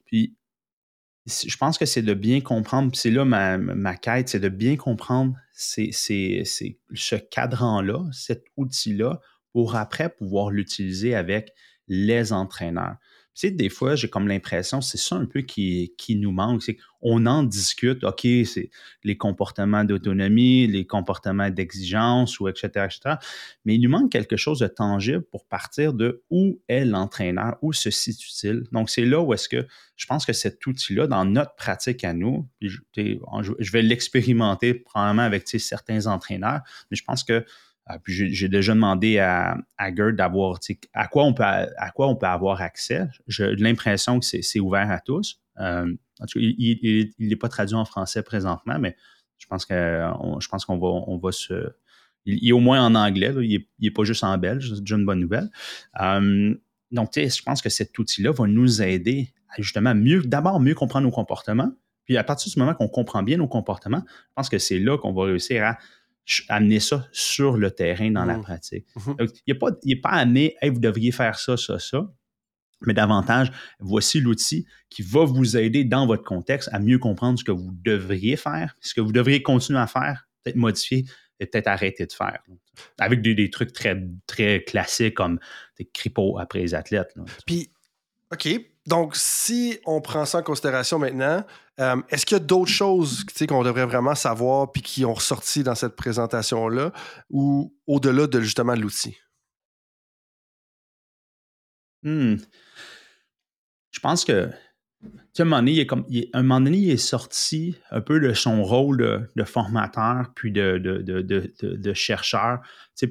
[0.05, 0.35] Puis
[1.27, 4.75] je pense que c'est de bien comprendre, puis c'est là ma, quête, c'est de bien
[4.75, 9.19] comprendre ce cadran-là, cet outil-là,
[9.51, 11.53] pour après pouvoir l'utiliser avec
[11.87, 12.95] les entraîneurs.
[13.33, 16.77] Tu sais, des fois, j'ai comme l'impression, c'est ça un peu qui, nous manque, c'est
[17.01, 18.69] qu'on en discute, OK, c'est
[19.05, 23.15] les comportements d'autonomie, les comportements d'exigence, ou etc., etc.,
[23.63, 27.71] mais il nous manque quelque chose de tangible pour partir de où est l'entraîneur, où
[27.71, 28.63] se situe-t-il?
[28.73, 29.65] Donc, c'est là où est-ce que
[29.95, 35.23] je pense que cet outil-là, dans notre pratique à nous, je, je vais l'expérimenter probablement
[35.23, 37.45] avec certains entraîneurs, mais je pense que
[38.03, 40.59] puis j'ai déjà demandé à, à Gerd d'avoir
[40.93, 43.07] à quoi on peut à quoi on peut avoir accès.
[43.27, 45.41] J'ai l'impression que c'est ouvert à tous.
[45.59, 45.93] Euh,
[46.35, 48.95] il n'est pas traduit en français présentement, mais
[49.37, 49.73] je pense que
[50.39, 51.73] je pense qu'on va on va se.
[52.25, 55.05] Il, est au moins en anglais, il n'est pas juste en belge, c'est déjà une
[55.05, 55.49] bonne nouvelle.
[55.99, 56.55] Euh,
[56.91, 61.05] donc, je pense que cet outil-là va nous aider à justement mieux, d'abord mieux comprendre
[61.05, 61.71] nos comportements.
[62.05, 64.97] Puis à partir du moment qu'on comprend bien nos comportements, je pense que c'est là
[64.97, 65.77] qu'on va réussir à
[66.49, 68.41] amener ça sur le terrain dans la mmh.
[68.41, 68.87] pratique.
[68.95, 69.11] Mmh.
[69.47, 72.07] il n'est pas, amené, vous devriez faire ça, ça, ça,
[72.81, 77.43] mais davantage, voici l'outil qui va vous aider dans votre contexte à mieux comprendre ce
[77.43, 81.05] que vous devriez faire, ce que vous devriez continuer à faire, peut-être modifier
[81.39, 82.39] et peut-être arrêter de faire.
[82.99, 85.39] Avec des, trucs très, très classiques comme
[85.77, 87.13] des cripos après les athlètes.
[87.45, 87.71] Puis,
[88.31, 88.47] OK,
[88.87, 91.43] donc si on prend ça en considération maintenant,
[91.81, 95.63] euh, est-ce qu'il y a d'autres choses qu'on devrait vraiment savoir puis qui ont ressorti
[95.63, 96.93] dans cette présentation-là
[97.29, 99.17] ou au-delà de justement l'outil?
[102.03, 102.35] Hmm.
[103.91, 104.49] Je pense que
[105.39, 105.71] un moment, donné,
[106.09, 110.31] il est un moment donné, il est sorti un peu de son rôle de, formateur
[110.35, 111.21] puis de, de,
[111.61, 112.61] de chercheur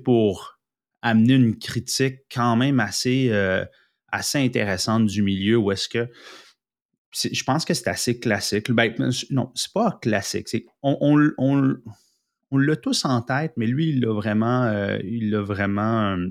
[0.05, 0.61] pour
[1.03, 3.65] amener une critique quand même assez, euh,
[4.09, 6.09] assez intéressante du milieu où est-ce que
[7.13, 8.71] je pense que c'est assez classique.
[8.71, 8.95] Ben,
[9.31, 10.49] non, c'est pas classique.
[10.83, 16.13] on, on, l'a tous en tête, mais lui, il l'a vraiment, euh, il l'a vraiment
[16.13, 16.29] euh,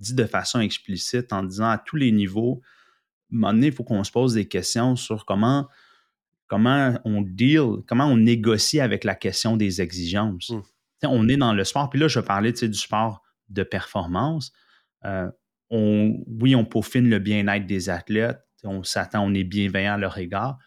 [0.00, 3.72] dit de façon explicite en disant à tous les niveaux, à un moment donné, il
[3.72, 5.68] faut qu'on se pose des questions sur comment,
[6.46, 10.50] comment on deal, comment on négocie avec la question des exigences.
[10.50, 10.62] Mmh.
[11.04, 14.52] On est dans le sport, puis là, je parlais du sport de performance.
[15.04, 15.30] Euh,
[15.70, 20.18] on, oui, on peaufine le bien-être des athlètes, on s'attend, on est bienveillant à leur
[20.18, 20.58] égard,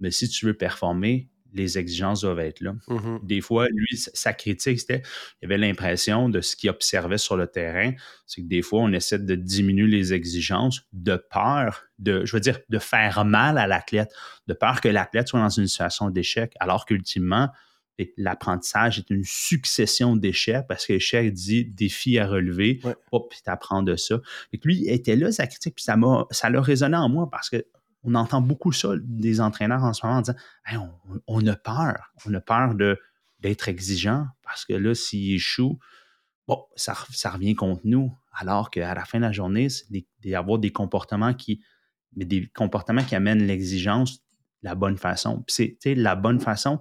[0.00, 2.74] mais si tu veux performer, les exigences doivent être là.
[2.88, 3.26] Mm-hmm.
[3.26, 5.02] Des fois, lui, sa critique, c'était,
[5.40, 7.92] il avait l'impression de ce qu'il observait sur le terrain,
[8.26, 12.40] c'est que des fois, on essaie de diminuer les exigences de peur, de, je veux
[12.40, 14.12] dire, de faire mal à l'athlète,
[14.46, 17.48] de peur que l'athlète soit dans une situation d'échec, alors qu'ultimement,
[18.16, 23.82] l'apprentissage est une succession d'échecs parce que l'échec dit défi à relever, puis tu apprends
[23.82, 24.20] de ça.
[24.52, 27.64] Et lui était là, sa critique, puis ça l'a résonné en moi parce que
[28.06, 30.92] on entend beaucoup ça des entraîneurs en ce moment en disant
[31.26, 32.98] on, a peur, on a peur de
[33.40, 35.78] d'être exigeant parce que là, s'il échoue,
[36.48, 38.16] bon, ça, ça revient contre nous.
[38.32, 39.86] Alors qu'à la fin de la journée, c'est
[40.24, 41.62] d'avoir des comportements qui,
[42.14, 44.22] mais des comportements qui amènent l'exigence
[44.62, 45.42] la bonne façon.
[45.46, 46.80] Puis c'est la bonne façon,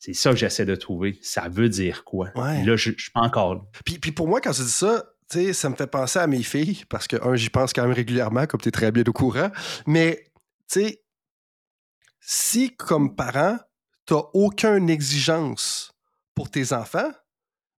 [0.00, 1.18] c'est ça que j'essaie de trouver.
[1.22, 2.30] Ça veut dire quoi?
[2.34, 5.04] Là, je, ne suis pas encore Puis, puis pour moi, quand tu dis ça,
[5.52, 8.46] ça me fait penser à mes filles, parce que, un, j'y pense quand même régulièrement,
[8.46, 9.50] comme tu es très bien au courant.
[9.86, 10.32] Mais,
[10.70, 11.02] tu sais,
[12.18, 13.58] si, comme parent,
[14.06, 15.92] tu n'as aucune exigence
[16.34, 17.10] pour tes enfants,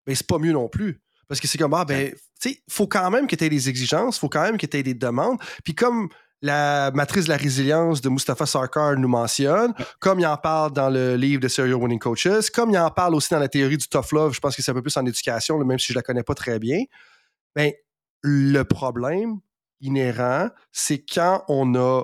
[0.07, 1.03] ben, c'est pas mieux non plus.
[1.27, 3.49] Parce que c'est comme, ah, ben, tu sais, il faut quand même que tu aies
[3.49, 5.39] des exigences, il faut quand même que tu aies des demandes.
[5.65, 6.09] Puis comme
[6.43, 10.91] la matrice de la résilience de Mustafa Sarkar nous mentionne, comme il en parle dans
[10.91, 13.87] le livre de Serial Winning Coaches, comme il en parle aussi dans la théorie du
[13.87, 16.03] tough love, je pense que c'est un peu plus en éducation, même si je la
[16.03, 16.83] connais pas très bien.
[17.55, 17.73] Ben,
[18.23, 19.39] le problème
[19.81, 22.03] inhérent, c'est quand on a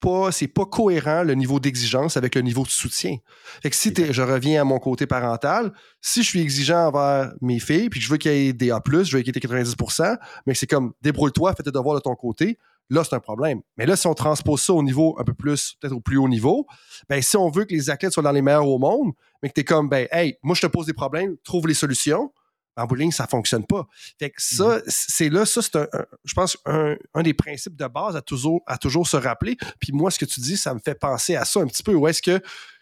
[0.00, 3.16] pas, c'est pas cohérent le niveau d'exigence avec le niveau de soutien.
[3.62, 5.72] Fait que si je reviens à mon côté parental,
[6.02, 8.82] si je suis exigeant envers mes filles, puis je veux qu'il y ait des A+,
[8.84, 12.14] je veux qu'il y ait 90%, mais c'est comme débrouille-toi, fais tes devoirs de ton
[12.14, 12.58] côté,
[12.90, 13.60] là, c'est un problème.
[13.76, 16.28] Mais là, si on transpose ça au niveau un peu plus, peut-être au plus haut
[16.28, 16.66] niveau,
[17.08, 19.54] ben, si on veut que les athlètes soient dans les meilleurs au monde, mais que
[19.54, 22.32] tu es comme, ben, hey, moi, je te pose des problèmes, trouve les solutions,
[22.76, 23.86] en bowling, ça fonctionne pas.
[24.18, 24.82] Fait que ça, mm-hmm.
[24.88, 25.86] c'est là, ça, c'est un,
[26.24, 29.56] je pense, un, des principes de base à toujours, à toujours se rappeler.
[29.80, 31.94] Puis moi, ce que tu dis, ça me fait penser à ça un petit peu.
[31.94, 32.40] Où est-ce que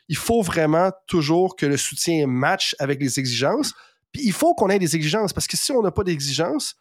[0.08, 3.72] il faut vraiment toujours que le soutien match avec les exigences?
[4.12, 6.76] Puis il faut qu'on ait des exigences, parce que si on n'a pas d'exigences,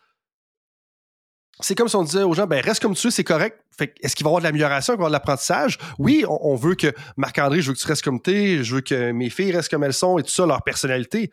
[1.62, 3.60] c'est comme si on disait aux gens, ben reste comme tu es, c'est correct.
[3.78, 5.78] Fait est-ce qu'il va y avoir de l'amélioration, qu'il va y avoir de l'apprentissage?
[6.00, 8.82] Oui, on, veut que Marc-André, je veux que tu restes comme tu es, je veux
[8.82, 11.32] que mes filles restent comme elles sont et tout ça, leur personnalité.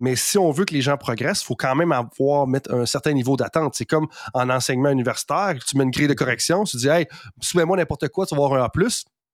[0.00, 2.86] Mais si on veut que les gens progressent, il faut quand même avoir mettre un
[2.86, 3.74] certain niveau d'attente.
[3.74, 7.06] C'est comme en enseignement universitaire, tu mets une grille de correction, tu dis Hey,
[7.40, 8.70] soumets-moi n'importe quoi, tu vas avoir un A.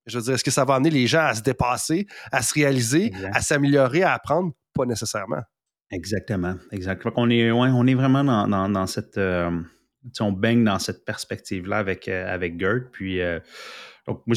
[0.07, 2.55] Je veux dire, est-ce que ça va amener les gens à se dépasser, à se
[2.55, 4.53] réaliser, à s'améliorer, à apprendre?
[4.75, 5.43] Pas nécessairement.
[5.91, 6.55] Exactement.
[6.73, 7.13] Exactement.
[7.17, 9.19] On est, on est vraiment dans, cette.
[9.19, 9.51] Euh,
[10.21, 12.91] on baigne dans cette perspective-là avec, avec Gert.
[12.93, 13.21] Puis,
[14.07, 14.37] donc, moi,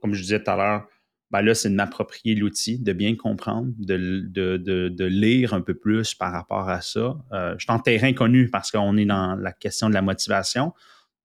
[0.00, 0.88] comme je disais tout à l'heure,
[1.30, 3.96] ben là, c'est de m'approprier l'outil, de bien comprendre, de,
[4.28, 7.16] de, lire un peu plus par rapport à ça.
[7.32, 10.74] je suis en terrain connu parce qu'on est dans la question de la motivation,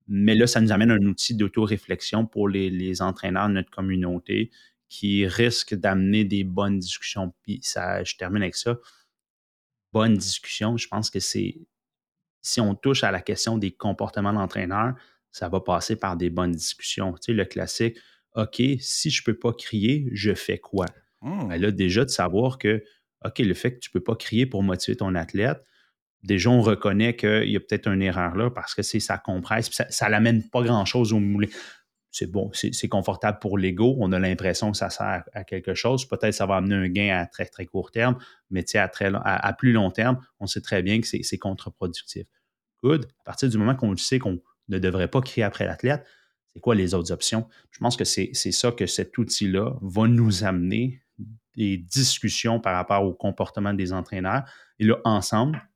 [0.08, 4.52] mais là, ça nous amène un outil d'auto-réflexion pour les, les, entraîneurs de notre communauté
[4.90, 7.34] qui risque d'amener des bonnes discussions.
[7.44, 8.78] Puis ça, je termine avec ça.
[9.92, 11.58] Bonne discussion, je pense que c'est
[12.48, 14.94] si on touche à la question des comportements d'entraîneur,
[15.32, 17.14] ça va passer par des bonnes discussions.
[17.14, 17.98] Tu sais, le classique,
[18.36, 20.86] OK, si je ne peux pas crier, je fais quoi?
[21.22, 21.50] Mmh.
[21.50, 22.84] Ben là, déjà, de savoir que,
[23.26, 25.62] OK, le fait que tu ne peux pas crier pour motiver ton athlète,
[26.24, 29.70] déjà, on reconnaît qu'il y a peut-être une erreur là parce que c'est ça compresse,
[29.72, 31.48] ça, ça l'amène pas grand-chose au moulin
[32.18, 33.96] c'est bon, c'est confortable pour l'ego.
[34.00, 36.08] On a l'impression que ça sert à quelque chose.
[36.08, 38.18] Peut-être que ça va amener un gain à très, très court terme,
[38.50, 42.26] mais à, très, à, plus long terme, on sait très bien que c'est contre-productif.
[42.84, 43.08] Good.
[43.22, 46.06] À partir du moment qu'on le sait qu'on ne devrait pas crier après l'athlète,
[46.54, 47.48] c'est quoi les autres options?
[47.72, 51.02] Je pense que c'est ça que cet outil-là va nous amener
[51.56, 54.44] des discussions par rapport au comportement des entraîneurs.
[54.80, 55.68] Et là, ensemble,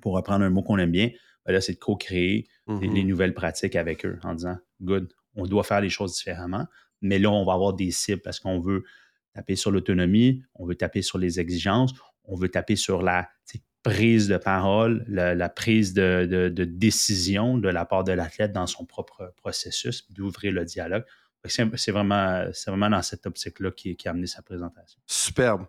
[0.00, 1.10] pour reprendre un mot qu'on aime bien,
[1.44, 2.92] ben là, c'est de co-créer mm-hmm.
[2.92, 6.66] les nouvelles pratiques avec eux en disant, good, on doit faire les choses différemment.
[7.00, 8.84] Mais là, on va avoir des cibles parce qu'on veut
[9.34, 11.92] taper sur l'autonomie, on veut taper sur les exigences,
[12.24, 13.28] on veut taper sur la
[13.82, 19.32] prise de parole, la, prise de, décision de la part de l'athlète dans son propre
[19.36, 21.04] processus, d'ouvrir le dialogue.
[21.46, 25.00] C'est vraiment, vraiment dans cette optique-là qui, qui a amené sa présentation.
[25.06, 25.66] Superbe.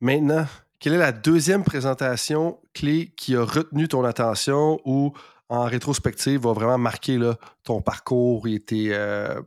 [0.00, 0.46] Maintenant,
[0.80, 5.12] quelle est la deuxième présentation clé qui a retenu ton attention ou
[5.52, 9.40] en rétrospective, va vraiment marquer là, ton parcours et euh,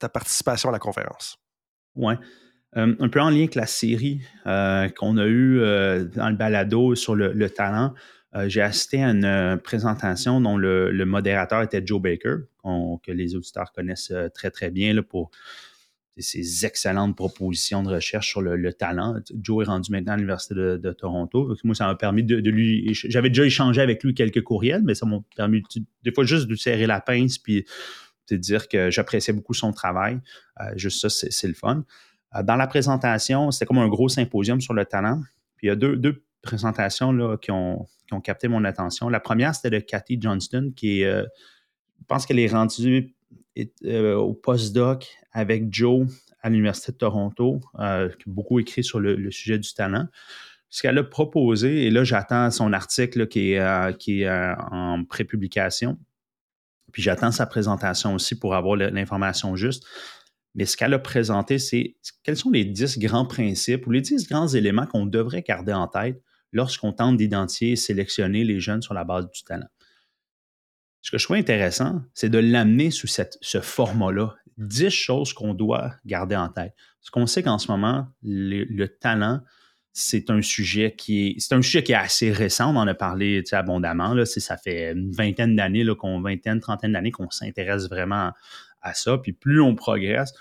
[0.00, 1.38] ta, participation à la conférence?
[1.94, 2.14] Oui.
[2.76, 5.58] Euh, un peu en lien avec la série euh, qu'on a eue
[6.14, 7.94] dans le balado sur le, talent,
[8.46, 14.12] j'ai assisté à une présentation dont le, modérateur était Joe Baker, que les auditeurs connaissent
[14.34, 15.30] très, très bien pour
[16.18, 19.16] ses excellentes propositions de recherche sur le, talent.
[19.40, 21.56] Joe est rendu maintenant à l'Université de, Toronto.
[21.64, 22.88] Moi, ça m'a permis de, lui.
[22.92, 25.62] J'avais déjà échangé avec lui quelques courriels, mais ça m'a permis
[26.02, 27.64] des fois juste de serrer la pince puis
[28.30, 30.20] de dire que j'appréciais beaucoup son travail.
[30.60, 31.84] Euh, juste ça, c'est le fun.
[32.36, 35.20] Euh, dans la présentation, c'était comme un gros symposium sur le talent.
[35.56, 39.08] Puis il y a deux, deux présentations là, qui, ont, qui ont capté mon attention.
[39.08, 41.24] La première, c'était de Cathy Johnston, qui euh,
[42.00, 43.14] je pense qu'elle est rendue
[43.84, 46.06] euh, au postdoc avec Joe
[46.42, 50.06] à l'Université de Toronto, qui a beaucoup écrit sur le, sujet du talent.
[50.68, 55.96] Ce qu'elle a proposé, et là j'attends son article qui est, qui est en prépublication,
[56.92, 59.84] puis j'attends sa présentation aussi pour avoir l'information juste.
[60.54, 64.28] Mais ce qu'elle a présenté, c'est quels sont les dix grands principes ou les dix
[64.28, 68.94] grands éléments qu'on devrait garder en tête lorsqu'on tente d'identifier et sélectionner les jeunes sur
[68.94, 69.66] la base du talent
[71.04, 74.34] ce que je trouve intéressant, c'est de l'amener sous ce format-là.
[74.56, 76.72] Dix choses qu'on doit garder en tête.
[76.98, 79.40] Parce qu'on sait qu'en ce moment, le, talent,
[79.92, 82.74] c'est un sujet qui est un sujet assez récent.
[82.74, 84.14] On en a parlé abondamment.
[84.24, 88.32] Ça fait une vingtaine d'années, qu'on, vingtaine, trentaine d'années qu'on s'intéresse vraiment
[88.84, 89.18] à ça.
[89.18, 90.32] Puis plus on progresse,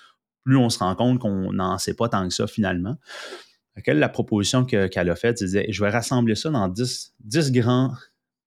[0.44, 2.96] plus on se rend compte qu'on n'en sait pas tant que ça finalement.
[3.88, 7.94] la proposition qu'elle a faite, c'est je vais rassembler ça dans dix 10 grands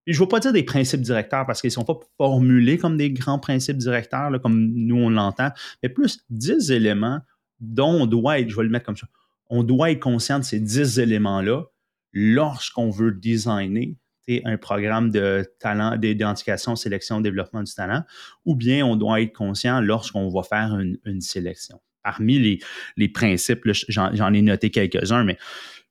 [0.07, 2.97] je ne veux pas dire des principes directeurs parce qu'ils ne sont pas formulés comme
[2.97, 5.51] des grands principes directeurs, comme nous on l'entend,
[5.83, 7.21] mais plus 10 éléments
[7.59, 9.09] dont on doit être, je vais le mettre comme ça,
[9.49, 11.65] on doit être conscient de ces 10 éléments-là
[12.13, 13.97] lorsqu'on veut designer
[14.29, 18.03] un programme de talent, d'identification, sélection, développement du talent,
[18.45, 21.81] ou bien on doit être conscient lorsqu'on va faire une, sélection.
[22.03, 22.59] Parmi les,
[22.97, 25.39] les principes, j'en ai noté quelques-uns, mais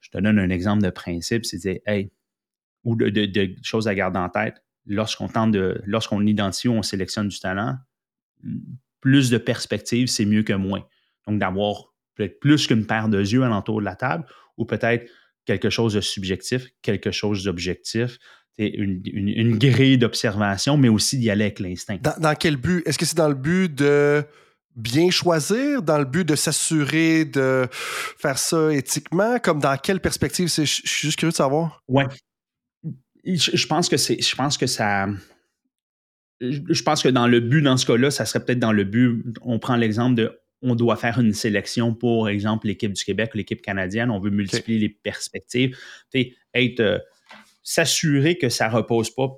[0.02, 2.12] je te donne un exemple de principe, c'est dire, hey,
[2.86, 4.64] ou de, choses à garder en tête.
[4.86, 7.78] Lorsqu'on tente de, lorsqu'on identifie ou on sélectionne du talent,
[9.02, 10.86] plus de perspectives, c'est mieux que moins.
[11.28, 14.26] Donc, d'avoir peut-être plus qu'une paire de yeux alentour de la table
[14.58, 15.10] ou peut-être
[15.46, 18.18] quelque chose de subjectif, quelque chose d'objectif,
[18.58, 21.98] une, une, grille d'observation, mais aussi d'y aller avec l'instinct.
[22.20, 22.84] Dans, quel but?
[22.86, 24.24] Est-ce que c'est dans le but de
[24.76, 29.40] bien choisir, dans le but de s'assurer de faire ça éthiquement?
[29.40, 30.48] Comme dans quelle perspective?
[30.48, 31.84] Je suis juste curieux de savoir.
[31.88, 32.04] Oui,
[33.26, 34.22] je, pense que c'est.
[34.22, 35.08] Je pense que ça.
[36.40, 39.24] Je pense que dans le but, dans ce cas-là, ça serait peut-être dans le but.
[39.42, 43.38] On prend l'exemple de on doit faire une sélection pour exemple l'équipe du Québec ou
[43.38, 44.10] l'équipe canadienne.
[44.10, 45.78] On veut multiplier les perspectives.
[46.54, 47.00] être euh,
[47.62, 49.30] s'assurer que ça repose pas.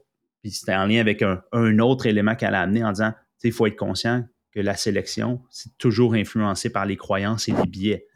[0.41, 3.13] Puis c'était en lien avec un, autre élément qu'elle a amené en disant
[3.43, 7.67] il faut être conscient que la sélection, c'est toujours influencé par les croyances et les
[7.67, 8.07] biais.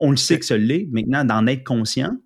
[0.00, 0.88] On le sait que ce l'est.
[0.90, 2.16] Maintenant, d'en être conscient,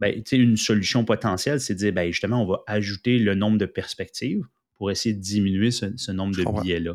[0.00, 3.66] ben, une solution potentielle, c'est de dire, ben, justement, on va ajouter le nombre de
[3.66, 4.44] perspectives
[4.76, 6.94] pour essayer de diminuer ce, nombre de billets-là.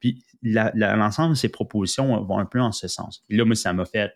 [0.00, 3.22] Puis l'ensemble de ces propositions vont un peu en ce sens.
[3.28, 4.12] Et là, moi, ça m'a fait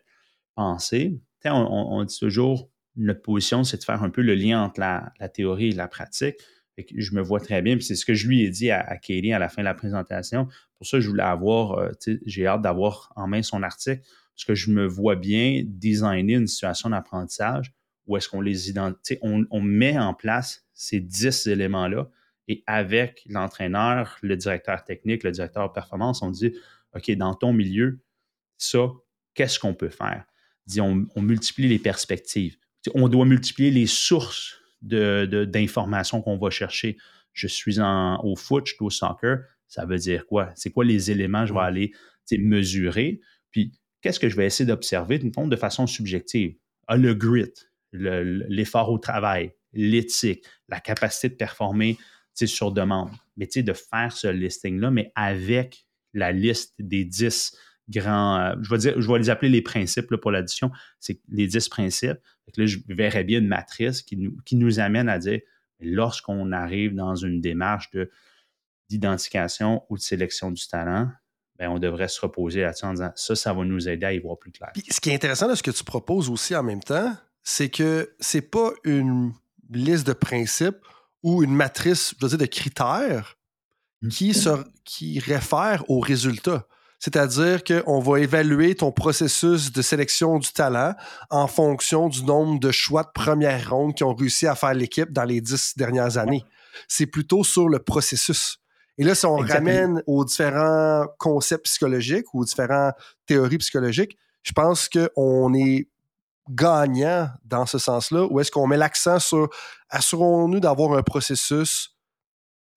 [0.55, 1.19] penser.
[1.45, 5.29] On, on, dit toujours, notre position, c'est de faire un peu le lien entre la,
[5.29, 6.35] théorie et la pratique.
[6.77, 8.97] je me vois très bien, puis c'est ce que je lui ai dit à, à,
[8.97, 10.47] Katie à la fin de la présentation.
[10.77, 11.91] Pour ça, je voulais avoir, euh,
[12.25, 14.01] j'ai hâte d'avoir en main son article,
[14.35, 17.73] parce que je me vois bien designer une situation d'apprentissage
[18.07, 22.09] où est-ce qu'on les identifie, on, on met en place ces dix éléments-là,
[22.47, 26.53] et avec l'entraîneur, le directeur technique, le directeur de performance, on dit,
[26.95, 27.99] OK, dans ton milieu,
[28.57, 28.89] ça,
[29.33, 30.25] qu'est-ce qu'on peut faire?
[30.79, 32.57] On, multiplie les perspectives.
[32.93, 36.97] On doit multiplier les sources d'informations qu'on va chercher.
[37.33, 39.39] Je suis en, au foot, je suis au soccer.
[39.67, 40.51] Ça veut dire quoi?
[40.55, 41.91] C'est quoi les éléments que je vais aller
[42.31, 43.21] mesurer?
[43.51, 46.55] Puis, qu'est-ce que je vais essayer d'observer de façon subjective?
[46.87, 47.53] Ah, le grit,
[47.91, 51.97] l'effort au travail, l'éthique, la capacité de performer
[52.45, 53.09] sur demande.
[53.37, 57.55] Mais de faire ce listing-là, mais avec la liste des 10
[57.89, 62.19] grands, euh, je, vais dire, les appeler les principes pour l'addition, c'est les 10 principes.
[62.57, 64.17] là, je verrais bien une matrice qui
[64.51, 65.39] nous, amène à dire,
[65.79, 68.11] lorsqu'on arrive dans une démarche de,
[68.89, 71.09] d'identification ou de sélection du talent,
[71.57, 74.19] ben, on devrait se reposer là-dessus en disant ça, ça va nous aider à y
[74.19, 74.71] voir plus clair.
[74.75, 78.13] ce qui est intéressant de ce que tu proposes aussi en même temps, c'est que
[78.19, 79.33] c'est pas une
[79.71, 80.85] liste de principes
[81.23, 83.35] ou une matrice je dire, de critères
[84.01, 84.09] mmh.
[84.09, 84.33] qui,
[84.85, 86.65] qui réfère aux résultats.
[86.99, 90.95] C'est-à-dire qu'on va évaluer ton processus de sélection du talent
[91.29, 95.11] en fonction du nombre de choix de première ronde qui ont réussi à faire l'équipe
[95.11, 96.43] dans les dix dernières années.
[96.87, 98.59] C'est plutôt sur le processus.
[98.97, 102.95] Et là, si on ramène aux différents concepts psychologiques ou aux différentes
[103.27, 105.87] théories psychologiques, je pense qu'on est
[106.49, 109.49] gagnant dans ce sens-là ou est-ce qu'on met l'accent sur
[109.89, 111.97] assurons-nous d'avoir un processus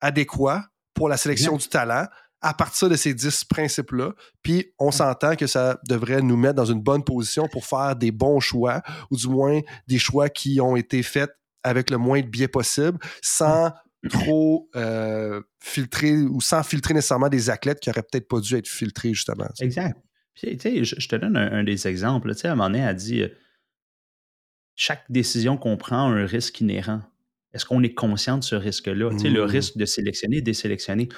[0.01, 0.65] adéquat
[0.95, 2.07] pour la sélection du talent
[2.43, 4.13] à partir de ces dix principes-là.
[4.43, 8.13] Puis on s'entend que ça devrait nous mettre dans une bonne position pour faire des
[8.13, 11.31] bons choix ou du moins des choix qui ont été faits
[11.63, 13.73] avec le moins de biais possible sans
[14.09, 18.69] trop euh, filtrer ou sans filtrer nécessairement des athlètes qui auraient peut-être pas dû être
[18.69, 19.49] filtrés justement.
[19.61, 19.99] Exact.
[20.35, 22.33] Puis, je, te donne un, des exemples.
[22.33, 23.29] Tu sais, à un moment donné, elle dit euh,
[24.81, 27.03] chaque décision qu'on prend a un risque inhérent.
[27.53, 29.11] Est-ce qu'on est conscient de ce risque-là?
[29.21, 29.47] Tu le mmh.
[29.47, 31.11] risque de sélectionner et désélectionner.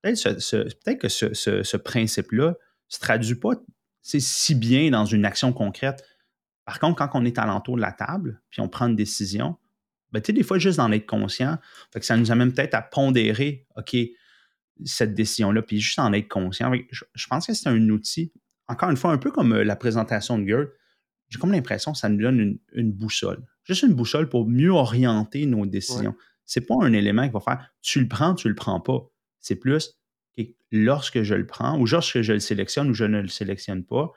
[0.00, 2.54] Peut-être, que ce, principe-là
[2.88, 3.52] se traduit pas
[4.02, 6.02] si bien dans une action concrète.
[6.64, 9.58] Par contre, quand on est à l'entour de la table, puis on prend une décision,
[10.10, 11.58] ben, des fois, juste d'en être conscient,
[12.00, 13.94] ça nous amène peut-être à pondérer, OK,
[14.86, 16.72] cette décision-là, puis juste en être conscient.
[16.90, 18.32] Je, je pense que c'est un outil,
[18.66, 20.68] encore une fois, un peu comme euh, la présentation de Gert,
[21.28, 23.42] j'ai comme l'impression que ça nous donne une, boussole.
[23.64, 26.14] Juste une boussole pour mieux orienter nos décisions.
[26.44, 29.00] Ce C'est pas un élément qui va faire tu le prends, tu le prends pas.
[29.40, 29.96] C'est plus
[30.70, 34.10] lorsque je le prends ou lorsque je le sélectionne ou je ne le sélectionne pas,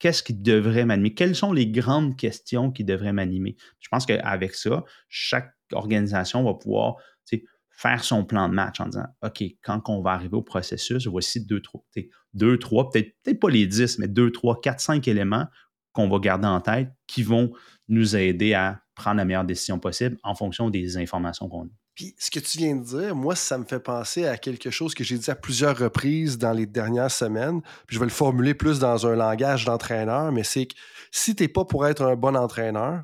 [0.00, 1.14] qu'est-ce qui devrait m'animer?
[1.14, 3.56] Quelles sont les grandes questions qui devraient m'animer?
[3.78, 6.96] Je pense qu'avec ça, chaque organisation va pouvoir
[7.80, 11.46] faire son plan de match en disant OK, quand on va arriver au processus, voici
[11.46, 11.82] deux, trois,
[12.34, 15.46] deux, trois peut-être peut pas les dix, mais deux, trois, quatre, cinq éléments
[15.92, 17.52] qu'on va garder en tête qui vont
[17.88, 21.70] nous aider à prendre la meilleure décision possible en fonction des informations qu'on a.
[21.94, 24.94] Puis ce que tu viens de dire, moi, ça me fait penser à quelque chose
[24.94, 27.60] que j'ai dit à plusieurs reprises dans les dernières semaines.
[27.86, 30.74] Puis je vais le formuler plus dans un langage d'entraîneur, mais c'est que
[31.10, 33.02] si tu n'es pas pour être un bon entraîneur,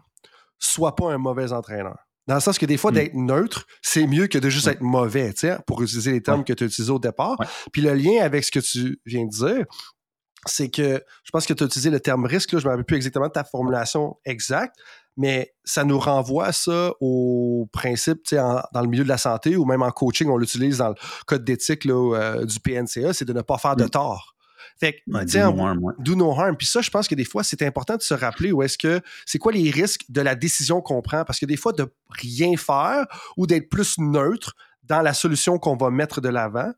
[0.58, 1.98] sois pas un mauvais entraîneur.
[2.26, 2.94] Dans le sens que des fois, hmm.
[2.94, 5.32] d'être neutre, c'est mieux que de juste être mauvais,
[5.66, 7.36] pour utiliser les termes que tu as utilisés au départ.
[7.72, 9.64] Puis le lien avec ce que tu viens de dire,
[10.46, 12.72] c'est que je pense que tu as utilisé le terme risque, là, je ne me
[12.72, 14.76] rappelle plus exactement de ta formulation exacte,
[15.16, 19.82] mais ça nous renvoie ça au principe dans le milieu de la santé ou même
[19.82, 20.94] en coaching, on l'utilise dans le
[21.26, 24.36] code d'éthique euh, du PNCA, c'est de ne pas faire de tort.
[24.78, 26.56] Fait que, do, no harm, do no harm.
[26.56, 29.00] Puis ça, je pense que des fois, c'est important de se rappeler où est-ce que
[29.24, 31.24] c'est quoi les risques de la décision qu'on prend?
[31.24, 33.06] Parce que des fois, de rien faire
[33.38, 36.72] ou d'être plus neutre dans la solution qu'on va mettre de l'avant,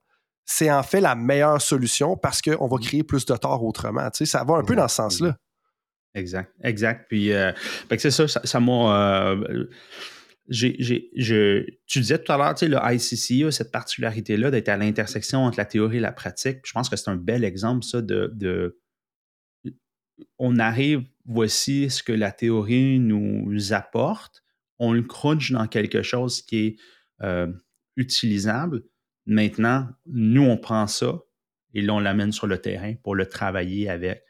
[0.50, 2.80] c'est en fait la meilleure solution parce qu'on va mm.
[2.80, 4.10] créer plus de tort autrement.
[4.10, 5.36] Tu sais, ça va un peu dans ce sens-là.
[6.14, 7.04] Exact, exact.
[7.08, 7.52] Puis, euh,
[7.98, 9.20] c'est ça, ça m'a.
[9.22, 9.66] Euh,
[10.50, 15.40] tu disais tout à l'heure, tu sais, le ICC a cette particularité-là d'être à l'intersection
[15.44, 16.60] entre la théorie et la pratique.
[16.64, 18.80] je pense que c'est un bel exemple, ça, de, de,
[20.38, 24.42] On arrive, voici ce que la théorie nous apporte.
[24.78, 26.76] On le crunch dans quelque chose qui est
[27.22, 27.52] euh,
[27.96, 28.82] utilisable
[29.28, 31.20] Maintenant, nous, on prend ça
[31.74, 34.22] et là, on l'amène sur le terrain pour le travailler avec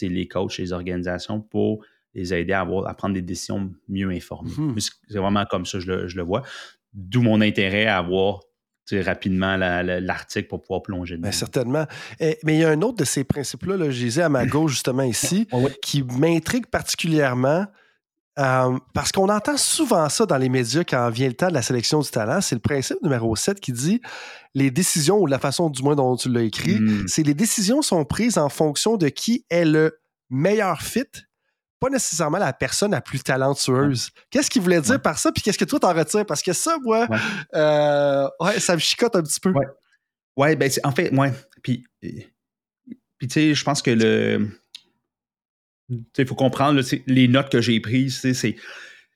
[0.00, 1.84] les coachs, les organisations pour
[2.14, 4.50] les aider à, avoir, à prendre des décisions mieux informées.
[4.56, 4.74] Hmm.
[4.78, 6.42] C'est vraiment comme ça que je le, vois.
[6.94, 8.40] D'où mon intérêt à avoir
[8.92, 11.32] rapidement l'article pour pouvoir plonger dedans.
[11.32, 11.86] certainement.
[12.18, 14.46] Eh, mais il y a un autre de ces principes-là, là, je disais à ma
[14.46, 15.46] gauche justement ici,
[15.82, 17.66] qui m'intrigue particulièrement.
[18.38, 21.62] Euh, parce qu'on entend souvent ça dans les médias quand vient le temps de la
[21.62, 22.42] sélection du talent.
[22.42, 24.02] C'est le principe numéro 7 qui dit
[24.54, 27.08] les décisions, ou la façon du moins dont tu l'as écrit, hmm.
[27.08, 31.04] c'est les décisions sont prises en fonction de qui est le meilleur fit,
[31.80, 34.10] pas nécessairement la personne la plus talentueuse.
[34.30, 35.32] Qu'est-ce qu'il voulait dire par ça?
[35.32, 36.26] Puis qu'est-ce que toi t'en retires?
[36.26, 37.06] Parce que ça, moi,
[37.54, 38.28] euh,
[38.58, 39.50] ça me chicote un petit peu.
[39.50, 39.66] Ouais,
[40.36, 41.32] ouais ben en fait, ouais.
[41.62, 44.48] Puis, puis tu sais, je pense que le
[45.88, 48.56] il faut comprendre les notes que j'ai prises, c'est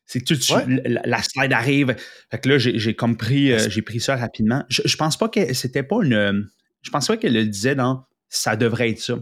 [0.07, 1.95] c'est tout de suite, la, slide arrive.
[2.33, 4.65] Fait que là, j'ai comme pris, euh, j'ai pris ça rapidement.
[4.69, 6.49] Je, je pense pas que c'était pas une.
[6.83, 9.19] Je pense pas qu'elle le disait dans ça devrait être ça.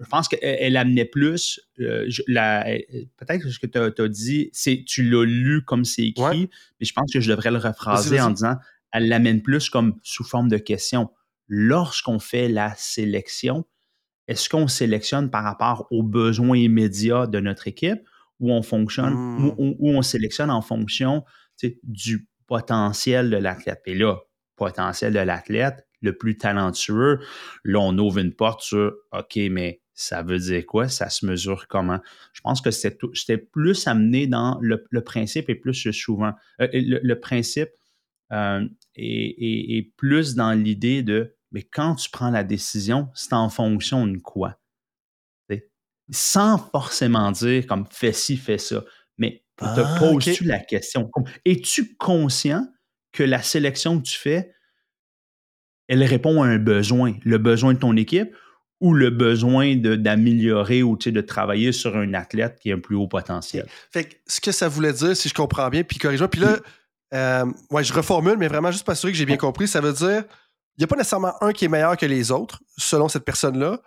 [0.00, 1.60] Je pense qu'elle amenait plus.
[1.80, 6.50] Euh, peut-être que ce que tu as, dit, c'est tu l'as lu comme c'est écrit,
[6.80, 8.56] mais je pense que je devrais le rephraser en disant
[8.92, 11.10] elle l'amène plus comme sous forme de question.
[11.46, 13.66] Lorsqu'on fait la sélection,
[14.28, 18.00] est-ce qu'on sélectionne par rapport aux besoins immédiats de notre équipe
[18.40, 19.14] ou on fonctionne
[19.58, 19.96] ou, hmm.
[19.96, 21.24] on sélectionne en fonction
[21.82, 23.82] du potentiel de l'athlète?
[23.86, 24.18] Et là,
[24.56, 27.20] potentiel de l'athlète, le plus talentueux,
[27.64, 30.88] là, on ouvre une porte sur OK, mais ça veut dire quoi?
[30.88, 32.00] Ça se mesure comment?
[32.32, 36.32] Je pense que c'était plus amené dans le, principe et plus souvent.
[36.60, 37.70] Euh, le, principe
[38.32, 38.66] euh,
[38.96, 44.18] est, plus dans l'idée de mais quand tu prends la décision, c'est en fonction de
[44.18, 44.58] quoi?
[46.10, 48.84] Sans forcément dire comme fais ci, fais ça.
[49.16, 51.10] Mais te ah, poses-tu la question?
[51.46, 52.66] Es-tu conscient
[53.12, 54.52] que la sélection que tu fais,
[55.88, 58.36] elle répond à un besoin, le besoin de ton équipe
[58.80, 63.08] ou le besoin d'améliorer ou de travailler sur un athlète qui a un plus haut
[63.08, 63.66] potentiel?
[63.90, 66.58] Fait que ce que ça voulait dire, si je comprends bien, puis corrige-moi, puis là,
[67.14, 69.94] euh, ouais, je reformule, mais vraiment juste pour assurer que j'ai bien compris, ça veut
[69.94, 70.24] dire
[70.76, 73.80] il n'y a pas nécessairement un qui est meilleur que les autres, selon cette personne-là.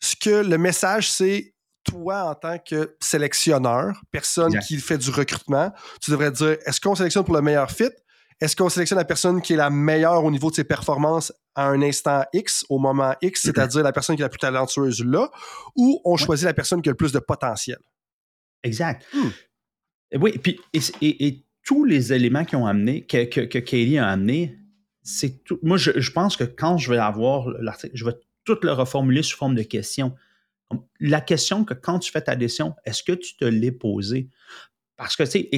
[0.00, 5.72] Ce que le message, c'est toi, en tant que sélectionneur, personne qui fait du recrutement,
[6.02, 7.90] tu devrais dire est-ce qu'on sélectionne pour le meilleur fit?
[8.40, 11.68] Est-ce qu'on sélectionne la personne qui est la meilleure au niveau de ses performances à
[11.68, 13.44] un instant X, au moment X, mm-hmm.
[13.44, 15.30] c'est-à-dire la personne qui est la plus talentueuse là,
[15.74, 17.78] ou on choisit la personne qui a le plus de potentiel?
[18.62, 19.06] Exact.
[19.14, 19.30] Hmm.
[20.20, 24.56] Oui, puis et, tous les éléments qui ont amené, que, que, que Katie a amené,
[25.06, 25.60] c'est tout.
[25.62, 29.36] Moi, je, pense que quand je vais avoir l'article, je vais tout le reformuler sous
[29.36, 30.16] forme de question.
[30.98, 34.28] La question que quand tu fais ta décision, est-ce que tu te l'es posée?
[34.96, 35.50] Parce que, tu sais,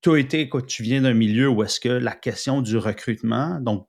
[0.00, 3.86] tu as été, tu viens d'un milieu où est-ce que la question du recrutement, donc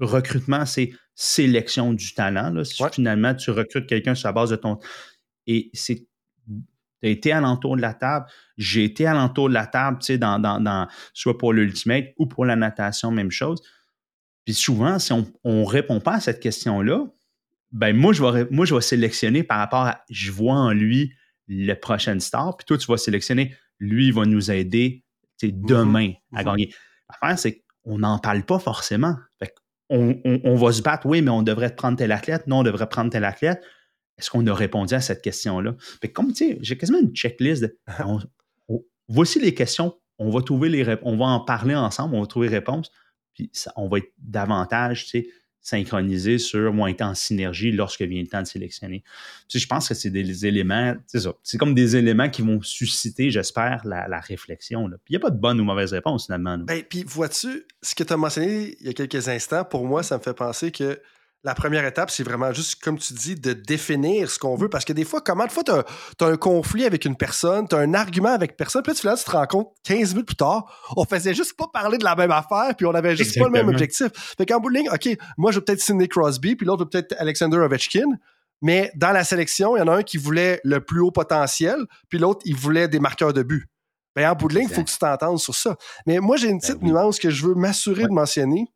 [0.00, 2.50] recrutement, c'est sélection du talent.
[2.50, 2.64] Là.
[2.64, 4.78] Si finalement tu recrutes quelqu'un sur la base de ton.
[5.46, 6.06] Et c'est.
[7.02, 8.24] Tu as été alentour de la table.
[8.56, 12.46] J'ai été alentour de la table, tu sais, dans, dans, soit pour l'ultimate ou pour
[12.46, 13.60] la natation, même chose.
[14.46, 17.04] Puis souvent, si on ne répond pas à cette question-là,
[17.72, 21.12] ben moi je, vais, moi, je vais sélectionner par rapport à je vois en lui
[21.48, 25.04] le prochain star, puis toi, tu vas sélectionner lui, il va nous aider
[25.42, 26.46] demain à mhm.
[26.46, 26.74] gagner.
[27.10, 29.16] L'affaire, c'est qu'on n'en parle pas forcément.
[29.38, 29.52] Fait
[29.90, 32.88] on, on, va se battre, oui, mais on devrait prendre tel athlète, non, on devrait
[32.88, 33.62] prendre tel athlète.
[34.18, 35.74] Est-ce qu'on a répondu à cette question-là?
[36.00, 37.78] Fait comme tu sais, j'ai quasiment une checklist de
[39.08, 42.48] voici les questions, on va trouver les on va en parler ensemble, on va trouver
[42.48, 42.90] les réponses
[43.36, 45.28] puis on va être davantage, tu sais,
[45.60, 49.02] synchronisé sur, ou être en synergie lorsque vient le temps de sélectionner.
[49.48, 52.62] Puis je pense que c'est des éléments, c'est ça, c'est comme des éléments qui vont
[52.62, 54.88] susciter, j'espère, la, réflexion.
[54.88, 56.56] Puis il n'y a pas de bonne ou mauvaise réponse finalement.
[56.58, 60.02] Ben, puis vois-tu, ce que tu as mentionné il y a quelques instants, pour moi,
[60.02, 61.00] ça me fait penser que
[61.44, 64.68] la première étape, c'est vraiment juste, comme tu dis, de définir ce qu'on veut.
[64.68, 67.76] Parce que des fois, comment de fois tu as, un conflit avec une personne, tu
[67.76, 70.64] as un argument avec personne, puis là, tu te rends compte 15 minutes plus tard,
[70.96, 73.52] on faisait juste pas parler de la même affaire, puis on avait juste pas le
[73.52, 74.08] même objectif.
[74.36, 75.08] Fait qu'en bout de ligne, OK,
[75.38, 78.08] moi, je veux peut-être Sidney Crosby, puis l'autre veut peut-être Alexander Ovechkin.
[78.62, 81.76] Mais dans la sélection, il y en a un qui voulait le plus haut potentiel,
[82.08, 83.68] puis l'autre, il voulait des marqueurs de but.
[84.16, 85.76] Ben, en bout de ligne, il faut que tu t'entendes sur ça.
[86.06, 88.66] Mais moi, j'ai une ben petite nuance que je veux m'assurer de mentionner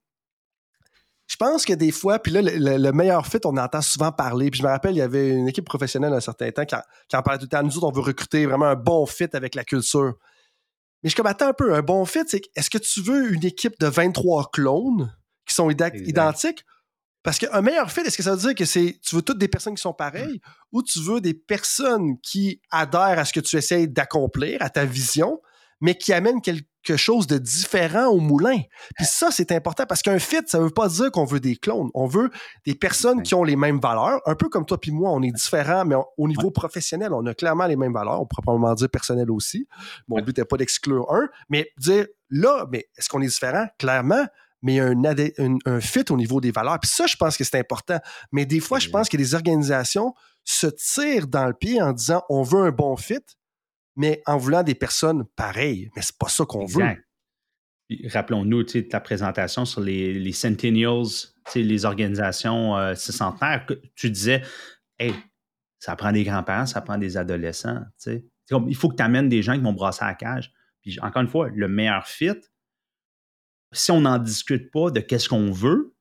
[1.41, 4.51] pense que des fois, puis là, le, meilleur fit, on entend souvent parler.
[4.51, 7.23] Puis je me rappelle, il y avait une équipe professionnelle un certain temps qui en,
[7.23, 7.63] parlait tout le temps.
[7.63, 10.13] Nous autres, on veut recruter vraiment un bon fit avec la culture.
[11.03, 13.45] Mais je comme, attends un peu, un bon fit, c'est est-ce que tu veux une
[13.47, 15.17] équipe de 23 clones
[15.47, 16.65] qui sont identiques?
[17.23, 19.49] Parce qu'un meilleur fit, est-ce que ça veut dire que c'est tu veux toutes des
[19.49, 23.57] personnes qui sont pareilles ou tu veux des personnes qui adhèrent à ce que tu
[23.57, 25.41] essayes d'accomplir, à ta vision,
[25.81, 26.13] mais qui
[26.43, 28.61] quelque quelque chose de différent au moulin.
[28.97, 31.91] Puis ça, c'est important parce qu'un fit, ça veut pas dire qu'on veut des clones.
[31.95, 32.31] On veut
[32.65, 34.21] des personnes qui ont les mêmes valeurs.
[34.27, 37.35] Un peu comme toi puis moi, on est différents, mais au niveau professionnel, on a
[37.35, 38.21] clairement les mêmes valeurs.
[38.21, 39.67] On pourrait probablement dire personnel aussi.
[40.09, 43.67] Mon but n'est pas d'exclure un, mais dire là, mais est-ce qu'on est différent?
[43.79, 44.27] Clairement,
[44.63, 46.79] mais il y a un, un, fit au niveau des valeurs.
[46.81, 47.99] Puis ça, je pense que c'est important.
[48.31, 50.15] Mais des fois, je pense que les organisations
[50.45, 53.25] se tirent dans le pied en disant on veut un bon fit,
[54.01, 55.91] mais en voulant des personnes pareilles.
[55.95, 56.97] Mais c'est pas ça qu'on veut.
[58.07, 63.67] Rappelons-nous ta présentation sur les, Centennials, les organisations euh, centenaires.
[63.95, 64.43] Tu disais,
[64.99, 65.13] hey,
[65.79, 67.83] ça prend des grands-parents, ça prend des adolescents.
[68.07, 70.51] il faut que tu amènes des gens qui vont brasser la cage.
[70.81, 72.41] Puis encore une fois, le meilleur fit,
[73.73, 75.95] si on n'en discute pas de qu'est-ce qu'on veut,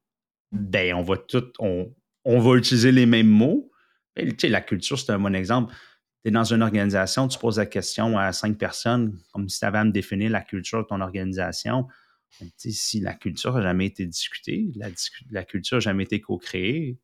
[0.53, 1.93] ben on va tout, on,
[2.25, 3.69] va utiliser les mêmes mots.
[4.15, 5.73] la culture, c'est un bon exemple.
[6.24, 9.65] Tu es dans une organisation, tu poses la question à cinq personnes, comme si tu
[9.65, 11.88] avais à me définir la culture de ton organisation.
[12.57, 14.70] Si la culture n'a jamais été discutée,
[15.32, 16.99] la, culture n'a jamais été co-créée,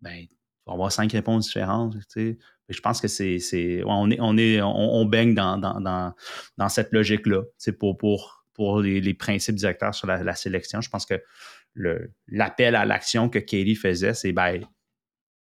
[0.00, 0.28] ben, il
[0.66, 1.96] va avoir cinq réponses différentes.
[2.16, 3.82] Je pense que c'est.
[3.84, 6.14] on, est, on, est, on, baigne dans, dans,
[6.56, 7.42] dans, cette logique-là.
[7.78, 10.80] Pour, pour pour les, principes directeurs sur la, sélection.
[10.80, 11.20] Je pense que
[12.28, 14.64] l'appel à l'action que Katie faisait, c'est ben,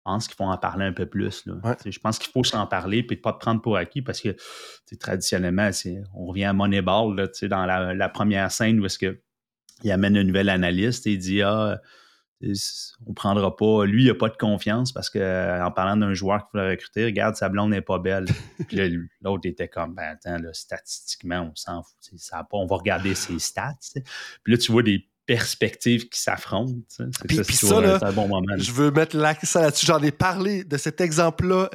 [0.04, 1.44] pense qu'il faut en parler un peu plus.
[1.86, 4.36] Je pense qu'il faut s'en parler et pas te prendre pour acquis parce que
[5.00, 5.70] traditionnellement,
[6.14, 9.20] on revient à Moneyball là, dans la, première scène où est-ce que
[9.82, 11.80] il amène un nouvel analyste et il dit Ah,
[12.42, 13.84] on ne prendra pas.
[13.84, 17.36] Lui, il n'a pas de confiance parce qu'en parlant d'un joueur qu'il voulait recruter, regarde,
[17.36, 18.26] sa blonde n'est pas belle.
[18.68, 22.18] Puis l'autre était comme, ben attends, statistiquement, on s'en fout.
[22.18, 23.72] Ça on va regarder ses stats.
[24.42, 26.72] Puis là, tu vois des perspectives qui s'affrontent.
[27.26, 28.56] Puis, ça, là, un bon moment.
[28.56, 29.86] Je veux mettre l'accent là-dessus.
[29.86, 31.70] J'en ai parlé de cet exemple-là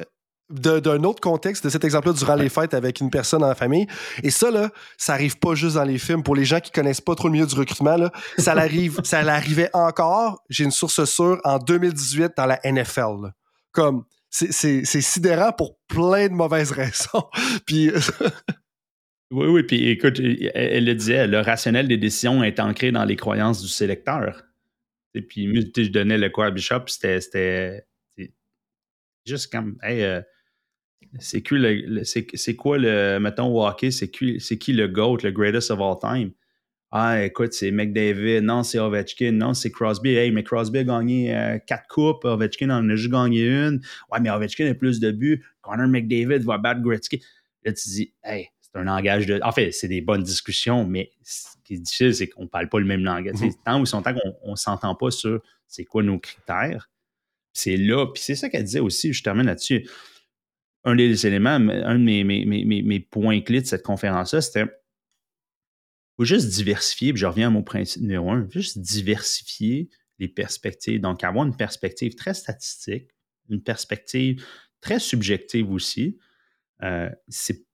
[0.50, 3.86] d'un autre contexte, de cet exemple-là durant les fêtes avec une personne en famille.
[4.22, 6.22] Et ça, là, ça arrive pas juste dans les films.
[6.22, 9.22] Pour les gens qui connaissent pas trop le milieu du recrutement, là, ça l'arrive, ça
[9.22, 13.32] l'arrivait encore, j'ai une source sûre, en 2018 dans la NFL.
[13.70, 17.24] Comme, c'est sidérant pour plein de mauvaises raisons.
[17.64, 17.92] puis...
[19.30, 23.16] oui, oui, puis écoute, elle, le disait, le rationnel des décisions est ancré dans les
[23.16, 24.42] croyances du sélecteur.
[25.14, 27.84] Et puis, je donnais le quoi Bishop, c'était
[29.26, 30.22] juste comme, hey, euh,
[31.18, 31.42] c'est
[32.34, 36.32] c'est quoi le, mettons, hockey, c'est qui, qui le GOAT, le greatest of all time?
[36.92, 40.16] Ah, écoute, c'est McDavid, non, c'est Ovechkin, non, c'est Crosby.
[40.16, 43.80] Hey, mais Crosby a gagné euh, quatre coupes, Ovechkin en a juste gagné une.
[44.10, 45.44] Ouais, mais Ovechkin a plus de buts.
[45.62, 47.22] Connor McDavid va battre Gretzky.
[47.64, 49.40] Là, tu dis, hey, c'est un langage de.
[49.42, 52.68] En fait, c'est des bonnes discussions, mais ce qui est difficile, c'est qu'on ne parle
[52.68, 53.34] pas le même langage.
[53.34, 53.62] Mm-hmm.
[53.64, 56.90] Tant ou son temps qu'on ne s'entend pas sur c'est quoi nos critères.
[57.52, 59.88] C'est là, puis c'est ça qu'elle disait aussi, je termine là-dessus
[60.84, 64.66] un des éléments, un de mes, mes, points clés de cette conférence-là, c'était
[66.16, 71.00] faut juste diversifier, puis je reviens à mon principe numéro un, juste diversifier les perspectives.
[71.00, 73.08] Donc, avoir une perspective très statistique,
[73.48, 74.44] une perspective
[74.82, 76.18] très subjective aussi.
[76.82, 77.64] Euh, c'est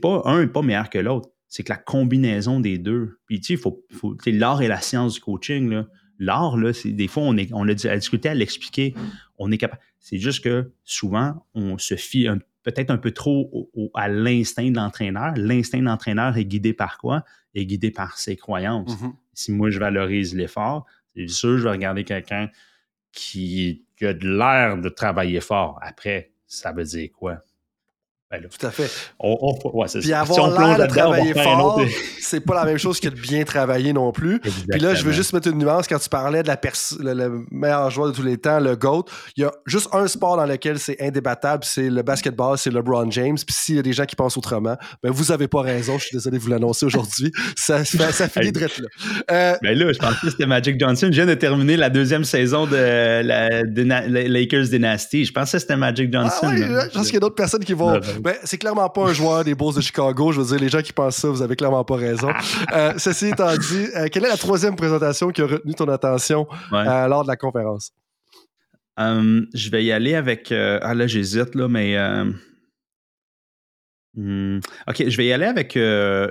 [0.00, 1.30] pas un n'est pas meilleur que l'autre.
[1.48, 3.18] C'est que la combinaison des deux.
[3.26, 5.84] Puis, tu sais, faut, faut l'art et la science du coaching,
[6.18, 8.94] l'art, là, des fois, on, est, on a discuté à l'expliquer,
[9.38, 9.80] on est capable.
[10.00, 12.26] C'est juste que souvent, on se fie
[12.62, 15.34] peut-être un peu trop à l'instinct de l'entraîneur.
[15.36, 17.24] L'instinct de l'entraîneur est guidé par quoi?
[17.54, 19.00] Est guidé par ses croyances.
[19.00, 19.12] Mm-hmm.
[19.34, 22.50] Si moi, je valorise l'effort, c'est sûr, je vais regarder quelqu'un
[23.12, 25.78] qui, qui a de l'air de travailler fort.
[25.82, 27.44] Après, ça veut dire quoi?
[28.40, 28.90] Ben Tout à fait.
[30.00, 31.80] Puis avoir l'air de travailler fort,
[32.20, 34.40] c'est pas la même chose que de bien travailler non plus.
[34.40, 36.58] Puis là, je veux juste mettre une nuance quand tu parlais de la
[37.14, 39.04] le, meilleur joueur de tous les temps, le GOAT.
[39.36, 43.10] Il y a juste un sport dans lequel c'est indébattable, c'est le basketball, c'est LeBron
[43.10, 43.36] James.
[43.36, 45.98] Puis s'il y a des gens qui pensent autrement, ben vous avez pas raison.
[45.98, 47.32] Je suis désolé de vous l'annoncer aujourd'hui.
[47.56, 48.66] ça, ça, finit de là.
[49.30, 51.08] Euh, ben là, je pense que c'était Magic Johnson.
[51.10, 53.62] Je viens de terminer la deuxième saison de la
[54.28, 55.24] Lakers Dynasty.
[55.24, 56.50] Je pensais que c'était Magic ah Johnson.
[56.56, 59.44] je pense qu'il y a d'autres personnes qui vont ben, c'est clairement pas un joueur
[59.44, 60.32] des Bulls de Chicago.
[60.32, 62.30] Je veux dire, les gens qui pensent ça, vous avez clairement pas raison.
[62.72, 66.46] Euh, ceci étant dit, euh, quelle est la troisième présentation qui a retenu ton attention
[66.72, 67.92] euh, lors de la conférence?
[68.98, 70.50] je vais y aller avec.
[70.50, 71.96] ah là, j'hésite, là, mais.
[74.14, 76.30] Hmm, OK, je vais y aller avec une.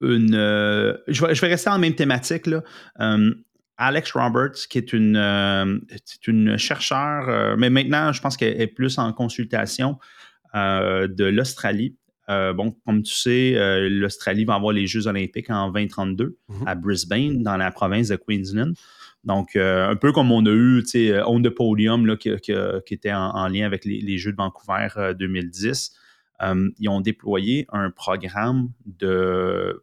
[0.00, 2.46] Je vais, je, vais, rester en même thématique.
[2.46, 2.62] Là.
[3.78, 5.16] Alex Roberts, qui est une,
[6.26, 11.96] une chercheure, mais maintenant, je pense qu'elle est plus en consultation euh, de l'Australie.
[12.28, 16.66] Euh, bon, comme tu sais, euh, l'Australie va avoir les Jeux olympiques en 2032 mhm.
[16.66, 18.74] à Brisbane, dans la province de Queensland.
[19.24, 23.12] Donc, un peu comme on a eu, tu sais, On the Podium, là, qui, était
[23.12, 24.88] en, lien avec les, Jeux de Vancouver
[25.18, 25.92] 2010.
[26.78, 29.82] ils ont déployé un programme de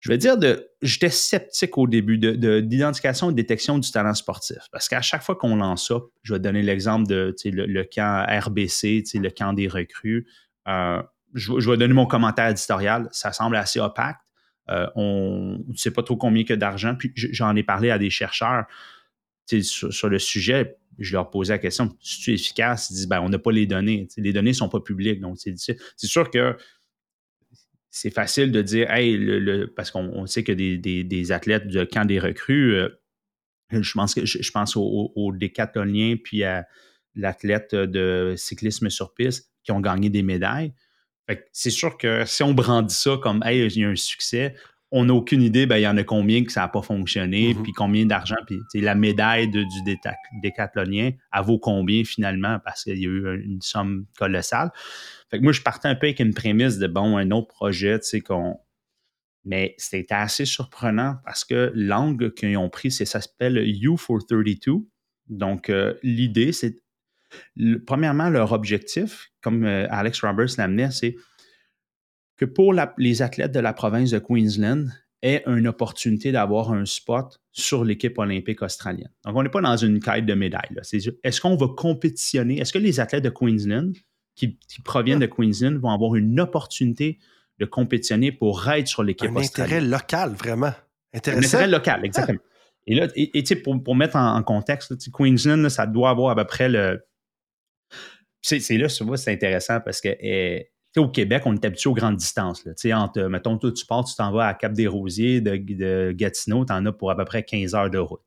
[0.00, 0.68] je vais dire de.
[0.80, 4.58] J'étais sceptique au début d'identification de, et de détection du talent sportif.
[4.70, 9.02] Parce qu'à chaque fois qu'on lance ça, je vais donner l'exemple de le, camp RBC,
[9.14, 10.28] le camp des recrues.
[10.68, 11.02] Euh,
[11.34, 13.08] je, vais donner mon commentaire éditorial.
[13.10, 14.18] Ça semble assez opaque.
[14.68, 16.94] on ne sait pas trop combien que d'argent.
[16.94, 18.66] Puis j'en ai parlé à des chercheurs
[19.62, 20.76] sur, sur, le sujet.
[21.00, 23.50] Je leur posais la question si tu es efficace Ils disent ben, on n'a pas
[23.50, 24.06] les données.
[24.16, 25.20] les données ne sont pas publiques.
[25.20, 26.56] Donc, c'est sûr que
[28.00, 32.04] c'est facile de dire, hey, le, parce qu'on sait que des, des, athlètes de camp
[32.04, 32.88] des recrues, euh,
[33.72, 36.66] je pense que je, pense aux, aux décathloniens puis à
[37.16, 40.72] l'athlète de cyclisme sur piste qui ont gagné des médailles.
[41.52, 44.54] C'est sûr que si on brandit ça comme Hey, il y a un succès,
[44.92, 47.52] on n'a aucune idée, ben, il y en a combien que ça n'a pas fonctionné,
[47.52, 47.62] mm-hmm.
[47.62, 49.64] puis combien d'argent, puis la médaille du
[50.40, 54.70] décathlonien, elle vaut combien finalement, parce qu'il y a eu une somme colossale.
[55.30, 57.98] Fait que moi, je partais un peu avec une prémisse de bon, un autre projet,
[58.00, 58.58] tu sais, qu'on.
[59.44, 64.18] Mais c'était assez surprenant parce que l'angle qu'ils ont pris, c'est ça s'appelle U for
[64.26, 64.86] 32.
[65.28, 66.76] Donc, euh, l'idée, c'est.
[67.86, 71.14] Premièrement, leur objectif, comme euh, Alex Roberts l'amenait, c'est
[72.38, 74.86] que pour les athlètes de la province de Queensland,
[75.22, 79.10] aient une opportunité d'avoir un spot sur l'équipe olympique australienne.
[79.24, 80.70] Donc, on n'est pas dans une quête de médaille.
[81.24, 82.60] Est-ce qu'on va compétitionner?
[82.60, 83.92] Est-ce que les athlètes de Queensland
[84.38, 87.18] qui, proviennent de Queensland vont avoir une opportunité
[87.58, 90.72] de compétitionner pour être sur l'équipe Un intérêt local, vraiment.
[91.12, 91.40] Intéressant.
[91.40, 92.38] Un intérêt local, exactement.
[92.86, 96.68] Et là, et, pour, pour, mettre en, contexte, Queensland, ça doit avoir à peu près
[96.68, 97.04] le.
[98.40, 102.64] C'est là, c'est intéressant parce que eh, au Québec, on est habitué aux grandes distances.
[102.64, 102.72] Là.
[102.98, 106.86] Entre, mettons, toi, tu pars, tu t'en vas à Cap-des-Rosiers, de, de, Gatineau, tu en
[106.86, 108.22] as pour à peu près 15 heures de route.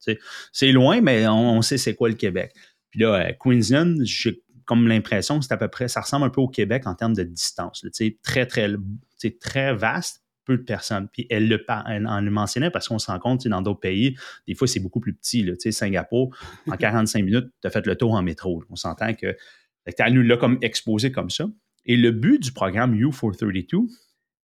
[0.52, 2.54] C'est loin, mais on, sait c'est quoi le Québec.
[2.92, 6.30] Puis là, euh, Queensland, j'ai comme l'impression que c'est à peu près, ça ressemble un
[6.30, 7.86] peu au Québec en termes de distance.
[8.24, 8.76] très, très,
[9.40, 11.08] très vaste, peu de personnes.
[11.12, 14.16] Puis elle le, elle en le mentionnait parce qu'on se rend compte, dans d'autres pays,
[14.48, 15.44] des fois, c'est beaucoup plus petit.
[15.44, 16.36] Là, Singapour,
[16.68, 18.64] en 45 minutes, tu as fait le tour en métro.
[18.70, 19.36] On s'entend que
[19.86, 21.46] tu nous l'a comme exposé comme ça.
[21.86, 23.88] Et le but du programme U432,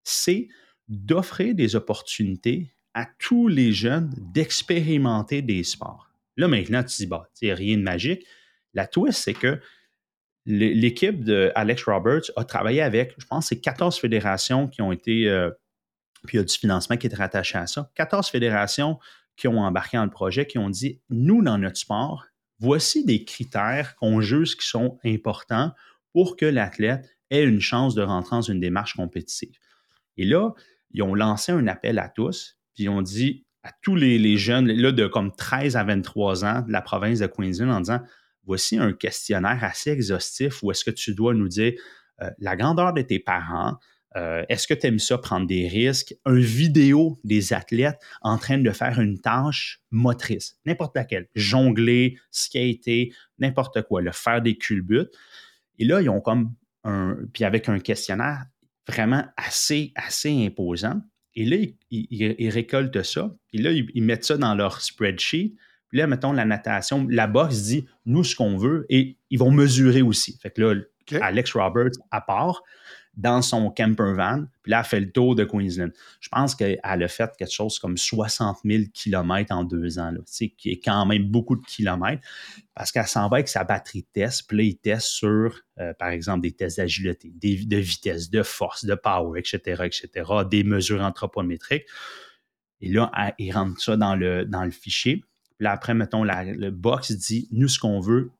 [0.02, 0.48] c'est
[0.88, 6.10] d'offrir des opportunités à tous les jeunes d'expérimenter des sports.
[6.36, 8.24] Là, maintenant, tu dis, bah, rien de magique.
[8.74, 9.60] La twist, c'est que
[10.48, 15.28] l'équipe de Alex Roberts a travaillé avec, je pense, c'est 14 fédérations qui ont été,
[15.28, 15.50] euh,
[16.26, 17.90] puis il y a du financement qui est rattaché à ça.
[17.94, 18.98] 14 fédérations
[19.36, 22.24] qui ont embarqué dans le projet, qui ont dit, nous, dans notre sport,
[22.58, 25.72] voici des critères qu'on juge qui sont importants
[26.14, 29.54] pour que l'athlète ait une chance de rentrer dans une démarche compétitive.
[30.16, 30.54] Et là,
[30.92, 34.72] ils ont lancé un appel à tous, puis ils ont dit à tous les, jeunes,
[34.72, 38.00] là, de comme 13 à 23 ans de la province de Queensland, en disant
[38.48, 41.74] voici un questionnaire assez exhaustif où est-ce que tu dois nous dire
[42.22, 43.76] euh, la grandeur de tes parents,
[44.16, 48.58] euh, est-ce que tu aimes ça prendre des risques, un vidéo des athlètes en train
[48.58, 55.14] de faire une tâche motrice, n'importe laquelle, jongler, skater, n'importe quoi, le faire des culbutes.
[55.78, 56.54] Et là, ils ont comme
[57.34, 58.46] puis avec un questionnaire
[58.88, 61.02] vraiment assez, assez imposant.
[61.34, 61.56] Et là,
[61.90, 65.54] ils, récoltent ça, puis là, ils, mettent ça dans leur spreadsheet.
[65.88, 69.50] Puis là, mettons, la natation, la boxe dit, nous, ce qu'on veut, et ils vont
[69.50, 70.38] mesurer aussi.
[70.40, 70.74] Fait que là,
[71.22, 72.62] Alex Roberts, à part,
[73.18, 75.90] dans son camper van, puis là, elle fait le tour de Queensland.
[76.20, 80.20] Je pense qu'elle a fait quelque chose comme 60 000 kilomètres en deux ans, là,
[80.56, 82.22] qui est quand même beaucoup de kilomètres,
[82.74, 85.92] parce qu'elle s'en va avec sa batterie de test, puis là, il teste sur, euh,
[85.94, 91.02] par exemple, des tests d'agilité, de vitesse, de force, de power, etc., etc., des mesures
[91.02, 91.86] anthropométriques.
[92.80, 95.24] Et là, il rentre ça dans le, dans le fichier.
[95.58, 98.30] Puis là, après, mettons, le box dit, nous, ce qu'on veut,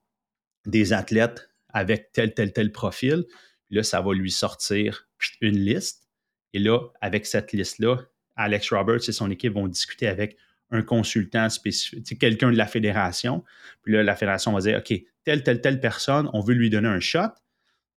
[0.66, 3.24] des athlètes avec tel, tel, tel profil,
[3.70, 5.08] là, ça va lui sortir
[5.40, 6.08] une liste.
[6.52, 7.98] Et là, avec cette liste-là,
[8.36, 10.36] Alex Roberts et son équipe vont discuter avec
[10.70, 13.44] un consultant spécifique, quelqu'un de la fédération.
[13.82, 14.94] Puis là, la fédération va dire OK,
[15.24, 17.32] telle, telle, telle personne, on veut lui donner un shot.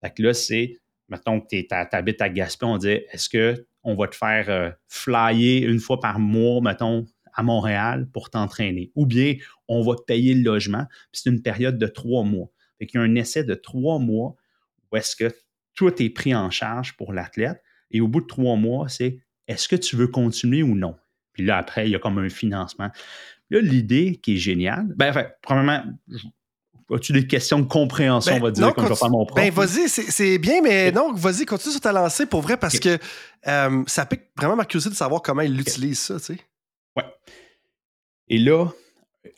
[0.00, 4.08] Fait que là, c'est, mettons que tu habites à Gaspé, on dit est-ce qu'on va
[4.08, 8.90] te faire euh, flyer une fois par mois, mettons, à Montréal pour t'entraîner?
[8.94, 9.36] Ou bien
[9.68, 12.50] on va te payer le logement, puis c'est une période de trois mois.
[12.78, 14.36] Fait qu'il y a un essai de trois mois
[14.90, 15.34] où est-ce que
[15.74, 17.62] tout est pris en charge pour l'athlète.
[17.90, 20.96] Et au bout de trois mois, c'est est-ce que tu veux continuer ou non?
[21.32, 22.90] Puis là, après, il y a comme un financement.
[23.50, 25.82] Là, l'idée qui est géniale, ben, enfin, premièrement,
[26.94, 29.40] As-tu des questions de compréhension, ben, on va dire, comme je vais faire mon propre?
[29.40, 32.98] Ben, vas-y, c'est bien, mais non, vas-y, continue sur ta lancée pour vrai, parce que
[33.46, 36.38] euh, ça pique vraiment ma curiosité de savoir comment il utilise ça, tu sais.
[36.96, 37.04] Ouais.
[38.28, 38.68] Et là,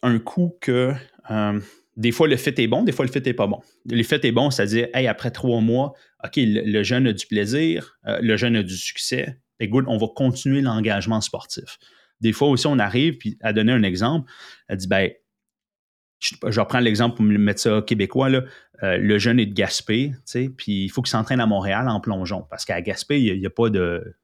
[0.03, 0.93] un coup que
[1.31, 1.61] euh,
[1.97, 3.61] des fois, le fait est bon, des fois, le fait n'est pas bon.
[3.89, 5.93] Le fait est bon, c'est-à-dire, hey, après trois mois,
[6.25, 9.97] OK, le, jeune a du plaisir, euh, le jeune a du succès, et good, on
[9.97, 11.79] va continuer l'engagement sportif.
[12.21, 14.31] Des fois aussi, on arrive, puis à donner un exemple,
[14.69, 15.11] elle dit, ben,
[16.19, 18.29] je, reprends l'exemple pour me mettre ça québécois,
[18.83, 20.13] euh, le jeune est de Gaspé,
[20.57, 23.49] puis il faut qu'il s'entraîne à Montréal en plongeon, parce qu'à Gaspé, il n'y a,
[23.49, 24.17] de,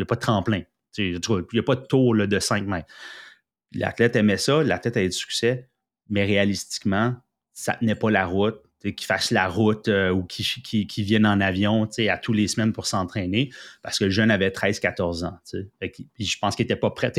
[0.00, 0.62] a pas de tremplin.
[0.98, 1.20] Il
[1.52, 2.88] n'y a pas de tour de 5 mètres.
[3.72, 5.68] L'athlète aimait ça, l'athlète avait du succès,
[6.08, 7.14] mais réalistiquement,
[7.52, 8.60] ça tenait pas la route.
[8.82, 12.72] Qu'il fasse la route euh, ou qu'il qui vienne en avion à tous les semaines
[12.72, 13.50] pour s'entraîner
[13.82, 15.38] parce que le jeune avait 13-14 ans.
[15.82, 17.12] je pense qu'il n'était pas prêt.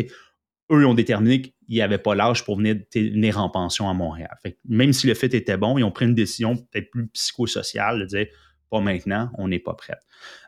[0.72, 4.36] eux ont déterminé qu'il n'avait pas l'âge pour venir, venir, en pension à Montréal.
[4.68, 8.06] même si le fait était bon, ils ont pris une décision peut-être plus psychosociale de
[8.06, 8.28] dire
[8.72, 10.00] pas maintenant, on n'est pas prêt.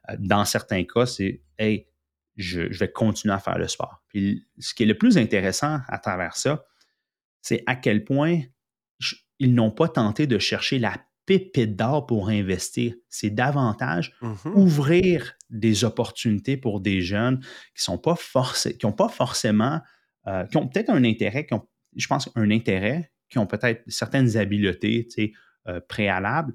[0.10, 1.86] Euh, dans certains cas, c'est Hey,
[2.36, 4.02] je, vais continuer à faire le sport.
[4.08, 6.66] Puis ce qui est le plus intéressant à travers ça,
[7.42, 8.42] c'est à quel point
[9.40, 12.96] ils n'ont pas tenté de chercher la pépite d'or pour investir.
[13.10, 14.54] C'est davantage mm-hmm.
[14.54, 17.40] ouvrir des opportunités pour des jeunes
[17.76, 19.82] qui sont pas forcés, qui n'ont pas forcément,
[20.28, 23.84] euh, qui ont peut-être un intérêt, qui ont, je pense, un intérêt, qui ont peut-être
[23.88, 25.08] certaines habiletés
[25.68, 26.54] euh, préalables,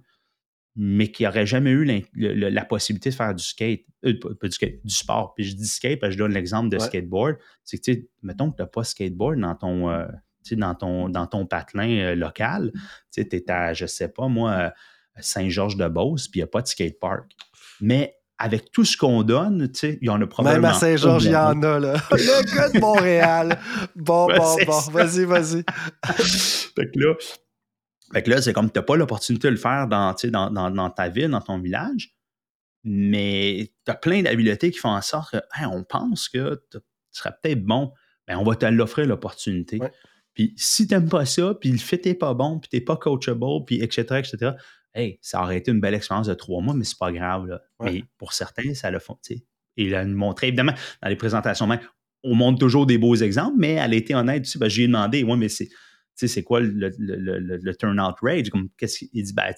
[0.80, 4.94] mais qui n'auraient jamais eu la, possibilité de faire du skate, euh, du skate, du
[4.94, 5.34] sport.
[5.34, 7.36] Puis je dis skate parce que je donne l'exemple de skateboard.
[7.64, 10.06] C'est que, tu sais, mettons que tu n'as pas skateboard dans ton, euh,
[10.52, 12.70] dans ton, dans ton patelin euh, local.
[13.12, 14.72] Tu sais, es à, je sais pas, moi,
[15.18, 17.32] Saint-Georges-de-Beauce, puis il n'y a pas de skatepark.
[17.80, 20.68] Mais avec tout ce qu'on donne, tu sais, il y en a probablement.
[20.68, 21.94] Même à Saint-Georges, il y en a, là.
[22.12, 23.58] Le gars de Montréal.
[23.96, 24.80] Bon, bon, bon.
[24.92, 25.64] Vas-y, vas-y.
[26.76, 27.14] fait que là,
[28.12, 30.14] fait que là, c'est comme tu n'as pas l'opportunité de le faire dans,
[30.50, 32.14] dans, ta ville, dans ton village,
[32.84, 36.78] mais tu as plein d'habiletés qui font en sorte que on pense que tu
[37.10, 37.92] serais peut-être bon,
[38.26, 39.78] ben on va te l'offrir l'opportunité.
[40.34, 42.80] Puis si tu n'aimes pas ça, puis le fit n'est pas bon, puis tu n'es
[42.80, 44.52] pas coachable, puis etc., etc.,
[44.94, 47.46] hey, ça aurait été une belle expérience de trois mois, mais c'est pas grave.
[47.46, 47.60] Là.
[47.80, 49.12] Mais pour certains, ça l'a fait.
[49.30, 49.44] Et
[49.76, 51.80] il a montré, évidemment, dans les présentations même,
[52.24, 54.58] on montre toujours des beaux exemples, mais elle a été honnête aussi.
[54.58, 55.68] Ben, j'ai demandé, ouais, mais c'est
[56.26, 58.50] c'est quoi le, le, turnout rage?
[58.50, 59.32] Comme, qu'est-ce qu'il dit?
[59.32, 59.54] Ben,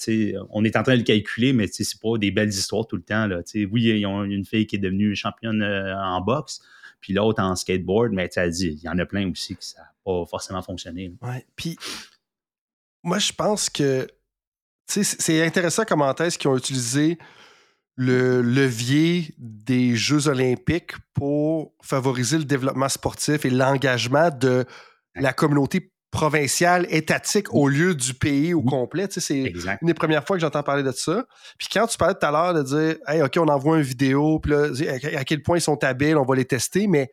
[0.51, 3.03] on est en train de le calculer, mais c'est pas des belles histoires tout le
[3.03, 3.27] temps.
[3.27, 3.41] Là,
[3.71, 6.61] oui, ils ont une fille qui est devenue championne euh, en boxe,
[7.01, 9.81] puis l'autre en skateboard, mais tu dit, il y en a plein aussi qui ça
[9.81, 11.13] n'a pas forcément fonctionné.
[11.23, 11.79] Ouais, puis
[13.03, 14.07] moi, je pense que
[14.87, 17.19] c'est intéressant comment est-ce qu'ils ont utilisé
[17.97, 24.65] le levier des Jeux olympiques pour favoriser le développement sportif et l'engagement de
[25.15, 29.07] la communauté provincial, étatique au lieu du pays au complet.
[29.07, 31.25] Tu sais, c'est une des premières fois que j'entends parler de ça.
[31.57, 34.41] Puis quand tu parlais tout à l'heure de dire, hey, OK, on envoie une vidéo,
[34.41, 34.69] puis là,
[35.17, 37.11] à quel point ils sont habiles, on va les tester, mais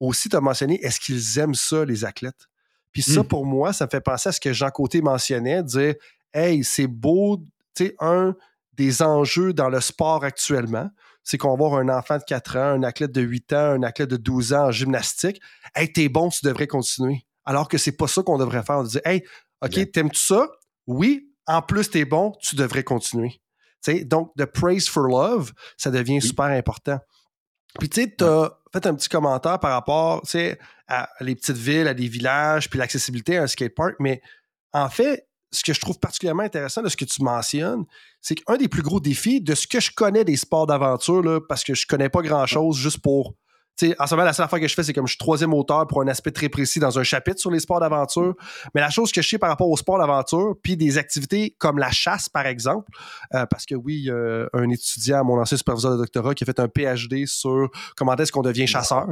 [0.00, 2.48] aussi, tu as mentionné, est-ce qu'ils aiment ça, les athlètes?
[2.92, 3.28] Puis ça, hmm.
[3.28, 5.94] pour moi, ça me fait penser à ce que Jean Côté mentionnait, dire,
[6.32, 7.38] hey, c'est beau,
[7.74, 8.34] tu sais, un
[8.72, 10.90] des enjeux dans le sport actuellement,
[11.22, 13.82] c'est qu'on va avoir un enfant de 4 ans, un athlète de 8 ans, un
[13.82, 15.40] athlète de 12 ans en gymnastique.
[15.74, 18.78] Hey, t'es bon, tu devrais continuer alors que c'est pas ça qu'on devrait faire.
[18.78, 19.22] On dit, hey,
[19.62, 20.48] OK, t'aimes-tu ça?
[20.86, 23.40] Oui, en plus, t'es bon, tu devrais continuer.
[24.04, 26.98] donc, the praise for love, ça devient super important.
[27.78, 30.22] Puis, tu sais, tu as fait un petit commentaire par rapport
[30.88, 33.96] à les petites villes, à des villages, puis l'accessibilité à un skatepark.
[34.00, 34.22] Mais
[34.72, 37.84] en fait, ce que je trouve particulièrement intéressant de ce que tu mentionnes,
[38.20, 41.64] c'est qu'un des plus gros défis de ce que je connais des sports d'aventure, parce
[41.64, 43.34] que je connais pas grand-chose juste pour
[43.98, 45.86] en ce moment, la seule fois que je fais, c'est comme je suis troisième auteur
[45.86, 48.34] pour un aspect très précis dans un chapitre sur les sports d'aventure.
[48.74, 51.78] Mais la chose que je sais par rapport aux sports d'aventure, puis des activités comme
[51.78, 52.88] la chasse, par exemple,
[53.34, 56.60] euh, parce que oui, euh, un étudiant, mon ancien superviseur de doctorat, qui a fait
[56.60, 59.08] un PhD sur comment est-ce qu'on devient chasseur.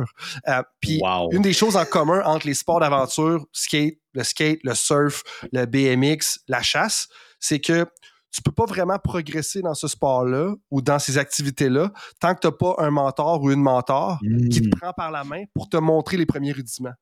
[0.48, 1.00] Euh, puis
[1.32, 5.66] une des choses en commun entre les sports d'aventure, skate, le skate, le surf, le
[5.66, 7.08] BMX, la chasse,
[7.40, 7.86] c'est que
[8.32, 12.46] tu peux pas vraiment progresser dans ce sport-là ou dans ces activités-là tant que tu
[12.46, 14.18] n'as pas un mentor ou une mentor
[14.50, 14.80] qui te hmm.
[14.80, 16.94] prend par la main pour te montrer les premiers rudiments.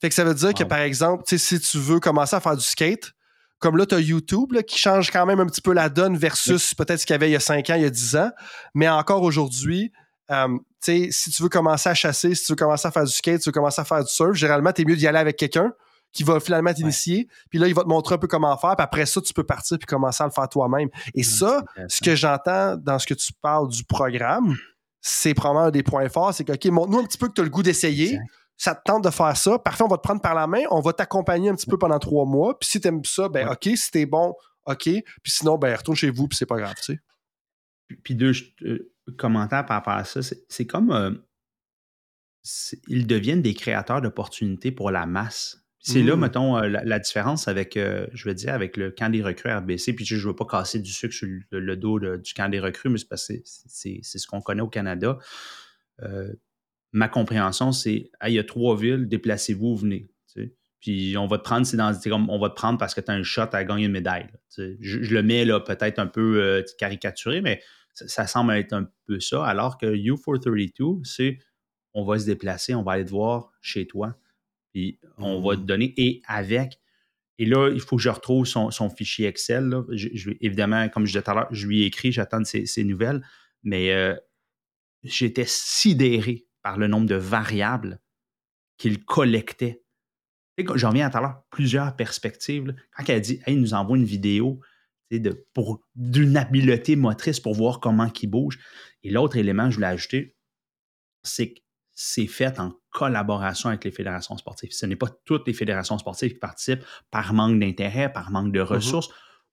[0.00, 2.64] Fait que ça veut dire que, par exemple, si tu veux commencer à faire du
[2.64, 3.12] skate,
[3.58, 6.74] comme là, tu as YouTube qui change quand même un petit peu la donne versus
[6.74, 8.30] peut-être ce qu'il y avait il y a 5 ans, il y a 10 ans.
[8.74, 9.92] Mais encore aujourd'hui,
[10.30, 10.48] euh,
[10.80, 13.44] si tu veux commencer à chasser, si tu veux commencer à faire du skate, si
[13.44, 15.72] tu veux commencer à faire du surf, généralement, tu es mieux d'y aller avec quelqu'un
[16.12, 17.28] qui va finalement t'initier.
[17.50, 18.76] Puis là, il va te montrer un peu comment faire.
[18.76, 20.88] Puis après ça, tu peux partir puis commencer à le faire toi-même.
[21.14, 24.56] Et mmh, ça, ce que j'entends dans ce que tu parles du programme,
[25.00, 26.34] c'est probablement un des points forts.
[26.34, 28.18] C'est que, OK, montre-nous un petit peu que tu as le goût d'essayer.
[28.56, 29.58] Ça te tente de faire ça.
[29.58, 30.62] Parfait, on va te prendre par la main.
[30.70, 32.58] On va t'accompagner un petit peu pendant trois mois.
[32.58, 33.70] Puis si tu aimes ça, ben OK.
[33.74, 34.34] Si t'es bon,
[34.66, 34.84] OK.
[34.84, 37.00] Puis sinon, ben retourne chez vous, puis c'est pas grave, tu sais.
[38.04, 38.32] Puis deux
[38.62, 40.20] euh, commentaires par rapport à ça.
[40.48, 40.90] C'est comme...
[40.92, 41.12] Euh,
[42.88, 45.59] ils deviennent des créateurs d'opportunités pour la masse.
[45.82, 46.20] C'est là, mmh.
[46.20, 49.94] mettons, euh, la, différence avec, euh, je veux dire, avec le camp des recrues RBC.
[49.94, 52.90] Puis je ne veux pas casser du sucre sur le, dos du camp des recrues,
[52.90, 55.16] mais c'est parce que c'est ce qu'on connaît au Canada.
[56.02, 56.30] Euh,
[56.92, 60.08] ma compréhension, c'est il y a trois villes, déplacez-vous, venez.
[60.80, 61.94] Puis on va te prendre, c'est dans
[62.28, 64.28] on va te prendre parce que tu as un shot à gagner une médaille.
[64.56, 67.62] Je, le mets là peut-être un peu caricaturé, mais
[67.94, 69.44] ça, semble être un peu ça.
[69.44, 71.38] Alors que U432, c'est
[71.92, 74.16] on va se déplacer, on va aller te voir chez toi,
[74.72, 75.66] puis on va te Mmh.
[75.66, 76.78] donner, et avec,
[77.38, 79.64] et là, il faut que je retrouve son, son fichier Excel.
[79.68, 79.82] là.
[79.90, 82.66] Je- je- évidemment, comme je disais tout à l'heure, je lui ai écrit, j'attends ses,
[82.66, 83.24] ses nouvelles,
[83.62, 84.14] mais euh,
[85.02, 88.00] j'étais sidéré par le nombre de variables
[88.76, 89.82] qu'il collectait.
[90.74, 92.66] J'en reviens à tout à l'heure, plusieurs perspectives.
[92.66, 92.74] là.
[92.96, 94.60] Quand elle a dit, hey, il nous envoie une vidéo
[95.10, 98.58] de, pour, d'une habileté motrice pour voir comment il bouge.
[99.02, 100.36] Et l'autre élément que je voulais ajouter,
[101.22, 101.60] c'est que
[102.02, 104.72] c'est fait en collaboration avec les fédérations sportives.
[104.72, 108.60] Ce n'est pas toutes les fédérations sportives qui participent par manque d'intérêt, par manque de
[108.60, 109.10] ressources.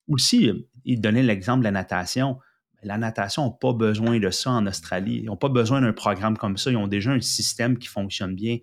[0.08, 2.40] Aussi, euh, il donnait l'exemple de la natation.
[2.84, 5.18] La natation n'a pas besoin de ça en Australie.
[5.18, 6.72] Ils n'ont pas besoin d'un programme comme ça.
[6.72, 8.60] Ils ont déjà un système qui fonctionne bien.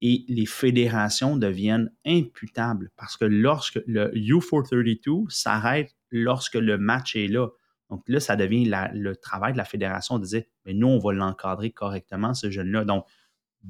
[0.00, 7.28] Et les fédérations deviennent imputables parce que lorsque le U432 s'arrête lorsque le match est
[7.28, 7.46] là.
[7.92, 10.98] Donc là, ça devient la- le travail de la fédération de dire, mais nous, on
[10.98, 12.84] va l'encadrer correctement, ce jeune-là.
[12.86, 13.04] Donc,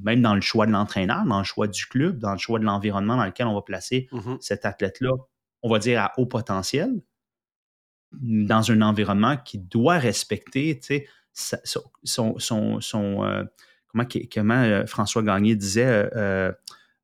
[0.01, 2.63] même dans le choix de l'entraîneur, dans le choix du club, dans le choix de
[2.63, 4.37] l'environnement dans lequel on va placer Mhm.
[4.39, 5.11] cet athlète-là,
[5.61, 7.01] on va dire à haut potentiel,
[8.13, 11.59] dans un environnement qui doit respecter, tu sais, sa-
[12.03, 13.43] son, son, euh,
[13.91, 16.51] comment euh, François Gagné disait, euh,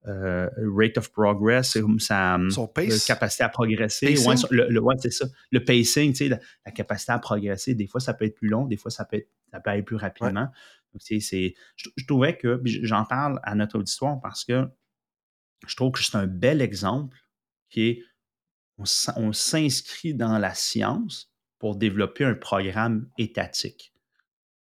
[0.07, 3.05] euh, rate of progress, sa Son pace.
[3.05, 4.17] capacité à progresser.
[4.25, 5.25] Ouais, le, le- ouais, c'est ça.
[5.51, 7.75] Le pacing, tu sais, la, la capacité à progresser.
[7.75, 9.83] Des fois, ça peut être plus long, des fois, ça peut, être, ça peut aller
[9.83, 10.47] plus rapidement.
[10.93, 14.67] Donc, tu sais, c'est, je, je trouvais que, j'en parle à notre auditoire parce que
[15.67, 17.17] je trouve que c'est un bel exemple
[17.69, 18.03] qui est,
[18.77, 18.85] on,
[19.17, 23.93] on s'inscrit dans la science pour développer un programme étatique.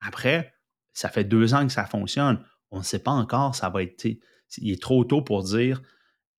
[0.00, 0.52] Après,
[0.92, 2.44] ça fait deux ans que ça fonctionne.
[2.72, 4.04] On ne sait pas encore, ça va être,
[4.56, 5.82] il est trop tôt pour dire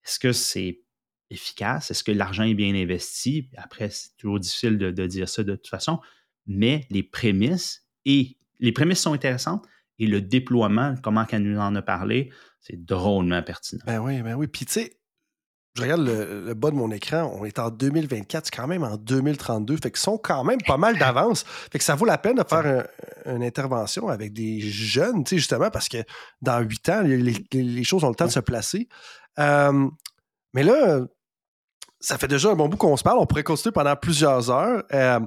[0.06, 0.82] est-ce que c'est
[1.30, 3.50] efficace, est-ce que l'argent est bien investi?
[3.58, 6.00] Après, c'est toujours difficile de, de dire ça de toute façon,
[6.48, 9.66] mais les prémices et les prémices sont intéressantes
[10.00, 13.84] et le déploiement, comment qu'elle nous en a parlé, c'est drôlement pertinent.
[13.86, 14.48] Ben oui, ben oui.
[14.48, 14.99] Puis tu sais,
[15.76, 18.98] je regarde le, bas de mon écran, on est en 2024, c'est quand même en
[18.98, 19.78] 2032.
[19.78, 21.44] Fait qu'ils sont quand même pas mal d'avance.
[21.72, 22.66] Fait que ça vaut la peine de faire
[23.26, 25.98] un- une intervention avec des jeunes, tu sais, justement, parce que
[26.42, 28.88] dans huit ans, les, choses ont le temps de se placer.
[29.38, 29.88] Euh,
[30.54, 31.02] mais là,
[32.00, 33.20] ça fait déjà un bon bout qu'on se parle.
[33.20, 34.84] On pourrait continuer pendant plusieurs heures.
[34.94, 35.20] Euh,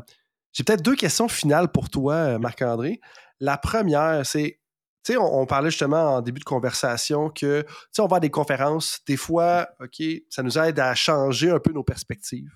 [0.52, 3.00] J'ai peut-être deux questions finales pour toi, Marc-André.
[3.40, 4.58] La première, c'est,
[5.04, 8.20] tu sais, on, parlait justement en début de conversation que, tu sais, on va à
[8.20, 12.52] des conférences, des fois, OK, ça nous aide à changer un peu nos perspectives.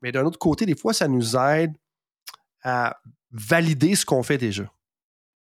[0.00, 1.76] Mais d'un autre côté, des fois, ça nous aide
[2.62, 3.00] à
[3.32, 4.70] valider ce qu'on fait déjà.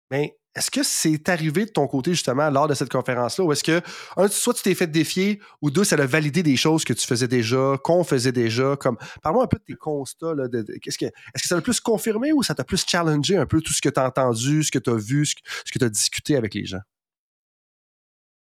[0.10, 3.64] Mais est-ce que c'est arrivé de ton côté, justement, lors de cette conférence-là, ou est-ce
[3.64, 3.82] que,
[4.18, 7.06] un, soit tu t'es fait défier, ou deux, ça a validé des choses que tu
[7.06, 10.34] faisais déjà, qu'on faisait déjà, comme, parle-moi un peu de tes constats,
[10.82, 13.62] qu'est-ce que, est-ce que ça t'a plus confirmé ou ça t'a plus challengé un peu
[13.62, 15.80] tout ce que tu as entendu, ce que tu as vu, ce que, ce que
[15.80, 16.82] tu as discuté avec les gens?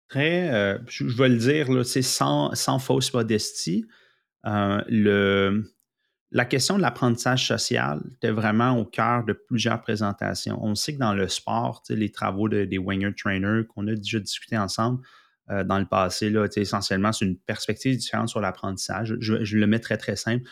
[0.09, 3.87] Très, euh, je, je vais le dire, là, c'est sans, sans fausse modestie.
[4.47, 5.76] euh, le,
[6.33, 10.59] la question de l'apprentissage social était vraiment au cœur de plusieurs présentations.
[10.63, 14.19] On sait que dans le sport, les travaux de- des Wenger Trainers qu'on a déjà
[14.19, 15.03] discuté ensemble
[15.51, 19.15] euh, dans le passé, là, essentiellement, c'est une perspective différente sur l'apprentissage.
[19.21, 20.45] Je, le mets très, très simple.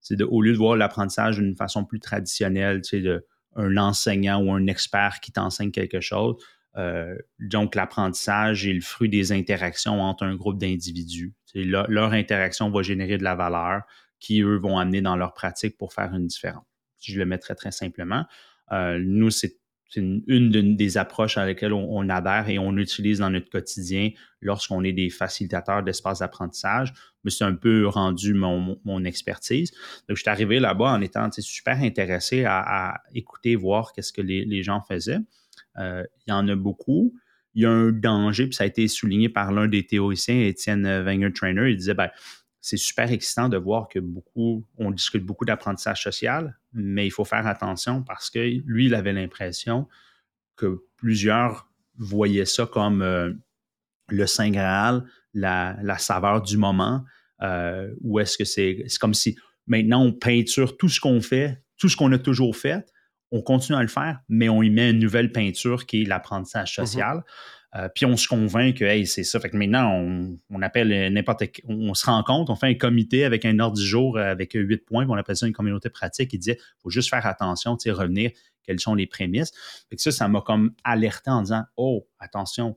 [0.00, 3.24] C'est au lieu de voir l'apprentissage d'une façon plus traditionnelle, de
[3.56, 6.36] un enseignant ou un expert qui t'enseigne quelque chose,
[6.76, 11.34] euh, donc, l'apprentissage est le fruit des interactions entre un groupe d'individus.
[11.54, 13.82] Leur interaction va générer de la valeur
[14.20, 16.64] qui, eux, vont amener dans leur pratique pour faire une différence.
[17.00, 18.26] Je le mets très, simplement,
[18.72, 19.56] euh, nous, c'est
[19.96, 24.10] une, une de- des approches à laquelle on, adhère et on utilise dans notre quotidien
[24.40, 26.92] lorsqu'on est des facilitateurs d'espace d'apprentissage.
[27.24, 29.72] Mais c'est un peu rendu mon, expertise.
[30.08, 34.62] Donc, je suis arrivé là-bas en étant super intéressé à, écouter, voir qu'est-ce que les,
[34.62, 35.18] gens faisaient.
[35.78, 37.14] Euh, il y en a beaucoup.
[37.54, 41.02] Il y a un danger, puis ça a été souligné par l'un des théoriciens, Étienne
[41.02, 41.70] Wenger Trainer.
[41.70, 42.10] Il disait ben,
[42.60, 47.24] c'est super excitant de voir que beaucoup, on discute beaucoup d'apprentissage social, mais il faut
[47.24, 49.88] faire attention parce que lui, il avait l'impression
[50.56, 53.32] que plusieurs voyaient ça comme euh,
[54.08, 57.04] le Saint Graal, la, la saveur du moment,
[57.42, 61.62] euh, ou est-ce que c'est c'est comme si maintenant on peinture tout ce qu'on fait,
[61.78, 62.84] tout ce qu'on a toujours fait,
[63.30, 66.74] on continue à le faire, mais on y met une nouvelle peinture qui est l'apprentissage
[66.74, 67.24] social.
[67.76, 69.38] Euh, puis on se convainc que hey, c'est ça.
[69.38, 69.92] Fait que maintenant,
[70.50, 73.76] on, appelle n'importe qui- on se rend compte, on fait un comité avec un ordre
[73.76, 76.32] du jour euh, avec huit points, puis on appelle ça une communauté pratique.
[76.32, 78.32] Il disait faut juste faire attention, tu sais, revenir,
[78.64, 79.52] quelles sont les prémices.
[79.88, 82.76] Fait que ça, ça m'a comme alerté en disant Oh, attention,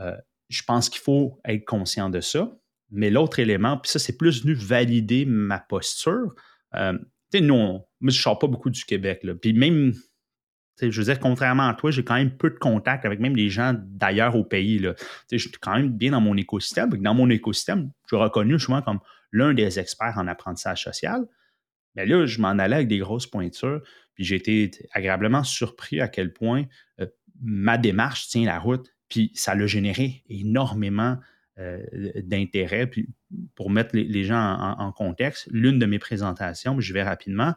[0.00, 0.14] euh,
[0.50, 2.52] je pense qu'il faut être conscient de ça.
[2.90, 6.34] Mais l'autre élément, puis ça, c'est plus venu valider ma posture.
[6.74, 6.80] Tu
[7.32, 9.20] sais, nous, on- moi, je ne sors pas beaucoup du Québec.
[9.24, 9.34] Là.
[9.34, 9.94] Puis même
[10.80, 13.48] je veux dire, contrairement à toi, j'ai quand même peu de contact avec même les
[13.48, 14.84] gens d'ailleurs au pays.
[15.30, 16.90] Je suis quand même bien dans mon écosystème.
[16.90, 19.00] Dans mon écosystème, je suis reconnu souvent comme
[19.32, 21.26] l'un des experts en apprentissage social.
[21.94, 23.82] Mais là, je m'en allais avec des grosses pointures.
[24.14, 26.64] Puis j'ai été agréablement surpris à quel point
[27.00, 27.06] euh,
[27.40, 28.92] ma démarche tient la route.
[29.08, 31.18] Puis ça l'a généré énormément
[31.58, 31.84] euh,
[32.16, 32.86] d'intérêt.
[32.86, 33.08] Puis
[33.54, 37.54] pour mettre les, gens en, contexte, l'une de mes présentations, je vais rapidement,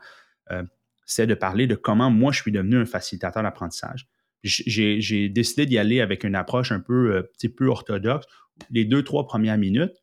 [0.52, 0.64] euh,
[1.08, 4.08] c'est de parler de comment moi je suis devenu un facilitateur d'apprentissage.
[4.44, 8.28] J'ai décidé d'y aller avec une approche un peu, petit peu orthodoxe.
[8.70, 9.94] Les deux, trois premières minutes,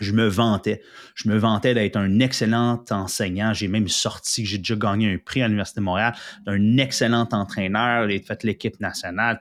[0.00, 0.82] je me vantais.
[1.14, 3.54] Je me vantais d'être un excellent enseignant.
[3.54, 6.14] J'ai même sorti, j'ai déjà gagné un prix à l'Université de Montréal,
[6.46, 9.40] d'un excellent entraîneur, j'ai fait l'équipe nationale.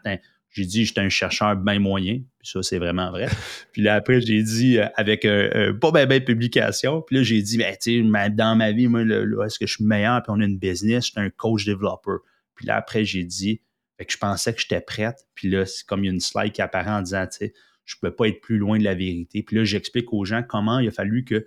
[0.53, 2.21] J'ai dit, j'étais un chercheur bien moyen.
[2.39, 3.27] Puis ça, c'est vraiment vrai.
[3.71, 7.23] puis là, après, j'ai dit, euh, avec euh, euh, pas bien ben publication, puis là,
[7.23, 10.21] j'ai dit, ben, tu sais, dans ma vie, moi, est-ce que je suis meilleur?
[10.21, 12.19] Puis on a une business, j'étais un coach développeur.
[12.55, 13.61] Puis là, après, j'ai dit,
[13.97, 15.27] fait que je pensais que j'étais prête.
[15.33, 17.53] Puis là, c'est comme il y a une slide qui apparaît en disant, tu sais,
[17.85, 19.41] je ne peux pas être plus loin de la vérité.
[19.41, 21.45] Puis là, j'explique aux gens comment il a fallu que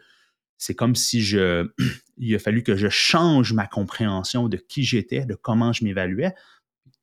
[0.59, 1.68] c'est comme si je,
[2.18, 6.34] il a fallu que je change ma compréhension de qui j'étais, de comment je m'évaluais.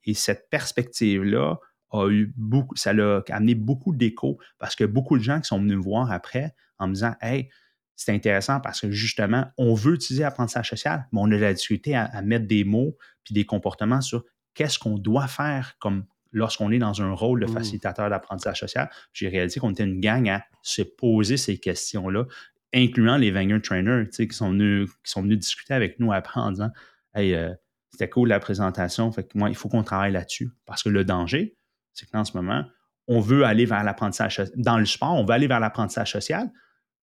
[0.06, 1.60] Et cette perspective-là
[1.94, 5.60] a eu beaucoup, ça l'a amené beaucoup d'écho parce que beaucoup de gens qui sont
[5.60, 7.50] venus me voir après en me disant, hey,
[7.96, 11.96] c'est intéressant parce que justement, on veut utiliser l'apprentissage social, mais on a la difficulté
[11.96, 14.24] à, à mettre des mots puis des comportements sur
[14.56, 17.54] qu'est-ce qu'on doit faire comme lorsqu'on est dans un rôle de mmh.
[17.54, 22.26] facilitateur d'apprentissage social, j'ai réalisé qu'on était une gang à se poser ces questions-là,
[22.74, 26.52] incluant les Wenger Trainers, qui sont, venus, qui sont venus discuter avec nous après en
[26.52, 26.72] disant
[27.14, 27.54] Hey, euh,
[27.92, 30.50] c'était cool la présentation, fait que moi, il faut qu'on travaille là-dessus.
[30.66, 31.56] Parce que le danger,
[31.94, 32.64] c'est qu'en ce moment,
[33.08, 36.52] on veut aller vers l'apprentissage dans le sport, on veut aller vers l'apprentissage social.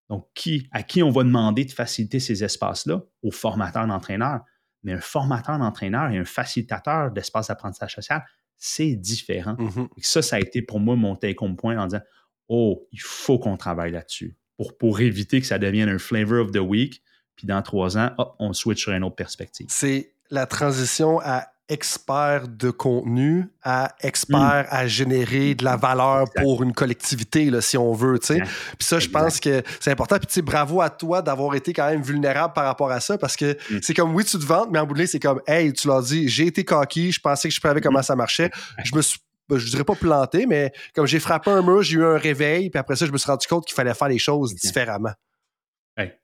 [0.08, 3.02] Donc, qui, à qui on va demander de faciliter ces espaces-là?
[3.22, 4.40] Aux formateurs d'entraîneurs.
[4.82, 8.24] Mais un formateur d'entraîneur et un facilitateur d'espace d'apprentissage social,
[8.56, 9.56] c'est différent.
[9.58, 12.02] Mmh ça, ça a été pour moi mon take-home point en disant
[12.48, 16.50] Oh, il faut qu'on travaille là-dessus pour, pour éviter que ça devienne un flavor of
[16.50, 17.02] the week.
[17.36, 19.66] Puis dans trois ans, on switch sur une autre perspective.
[19.70, 24.74] C'est la transition à expert de contenu à expert hmm.
[24.74, 28.18] à générer de la valeur pour une collectivité, là, si on veut.
[28.18, 28.38] Puis
[28.80, 30.16] ça, je pense que c'est important.
[30.18, 33.56] Puis bravo à toi d'avoir été quand même vulnérable par rapport à ça parce que
[33.70, 33.78] hmm.
[33.82, 35.88] c'est comme, oui, tu te vantes, mais en bout de ligne, c'est comme, hey, tu
[35.88, 38.04] l'as dit, j'ai été coquille, je pensais que je savais comment hmm.
[38.04, 38.50] ça marchait.
[38.84, 39.18] Je me suis
[39.48, 42.70] ben, je dirais pas planté, mais comme j'ai frappé un mur, j'ai eu un réveil,
[42.70, 45.10] puis après ça, je me suis rendu compte qu'il fallait faire les choses différemment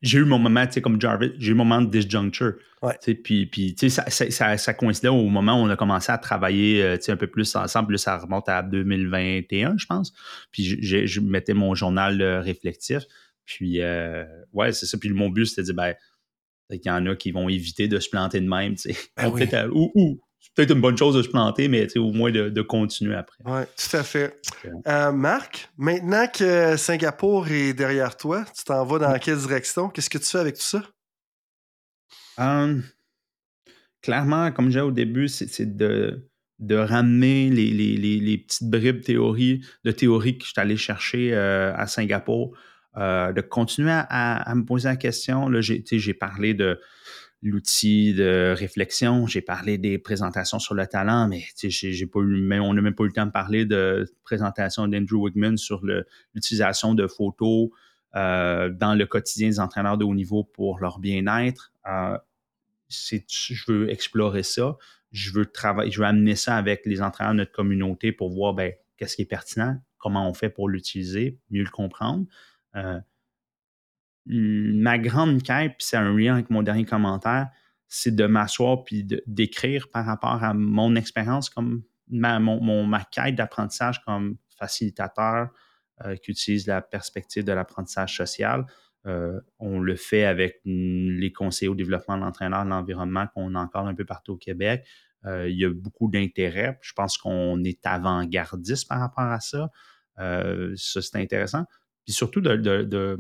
[0.02, 2.54] j'ai eu mon moment, tu sais, comme Jarvis, j'ai eu mon moment de disjuncture.
[3.24, 6.82] Puis, puis tu sais, ça, ça, coïncidait au moment où on a commencé à travailler
[6.82, 7.98] euh, un peu plus ensemble.
[7.98, 10.12] ça remonte à 2021, je pense.
[10.50, 13.02] Puis je mettais mon journal euh, réflectif.
[13.44, 14.98] Puis, euh, ouais, c'est ça.
[14.98, 15.94] Puis mon but, c'était de dire, ben,
[16.70, 18.96] il y en a qui vont éviter de se planter de même, tu sais.
[19.16, 19.28] Ben
[19.72, 23.38] ou, c'est peut-être une bonne chose de se planter, mais au moins de, continuer après.
[23.44, 24.40] Oui, tout à fait.
[24.86, 29.88] Euh, Marc, maintenant que Singapour est derrière toi, tu t'en vas dans quelle direction?
[29.88, 30.82] Qu'est-ce que tu fais avec tout ça?
[32.38, 32.82] Hum,
[34.02, 36.28] clairement, comme j'ai au début, c'est de,
[36.58, 42.56] de ramener les, petites bribes de théorie que je suis allé chercher euh, à Singapour,
[42.96, 45.50] euh, de continuer à, me poser la question.
[45.60, 46.80] J'ai parlé de
[47.46, 49.26] l'outil de réflexion.
[49.26, 53.04] J'ai parlé des présentations sur le talent, mais j'ai pas eu, on n'a même pas
[53.04, 55.82] eu le temps de parler de présentation d'Andrew Wigman sur
[56.34, 57.70] l'utilisation de photos
[58.14, 61.72] euh, dans le quotidien des entraîneurs de haut niveau pour leur bien-être.
[61.88, 62.18] Euh,
[62.88, 64.76] je veux explorer ça.
[65.12, 68.54] Je veux travailler, je veux amener ça avec les entraîneurs de notre communauté pour voir
[68.54, 72.26] ben, qu'est-ce qui est pertinent, comment on fait pour l'utiliser, mieux le comprendre.
[72.74, 72.98] Euh,
[74.26, 77.48] ma grande quête, puis c'est un lien avec mon dernier commentaire,
[77.88, 84.02] c'est de m'asseoir puis d'écrire par rapport à mon expérience comme ma, ma quête d'apprentissage
[84.04, 85.50] comme facilitateur
[86.04, 88.66] euh, qui utilise la perspective de l'apprentissage social.
[89.06, 93.60] Euh, on le fait avec les conseillers au développement de l'entraîneur, de l'environnement qu'on a
[93.60, 94.84] encore un peu partout au Québec.
[95.24, 96.78] Euh, il y a beaucoup d'intérêt.
[96.82, 99.70] Je pense qu'on est avant-gardiste par rapport à ça.
[100.18, 101.64] ça, c'est intéressant.
[102.04, 103.16] Puis surtout de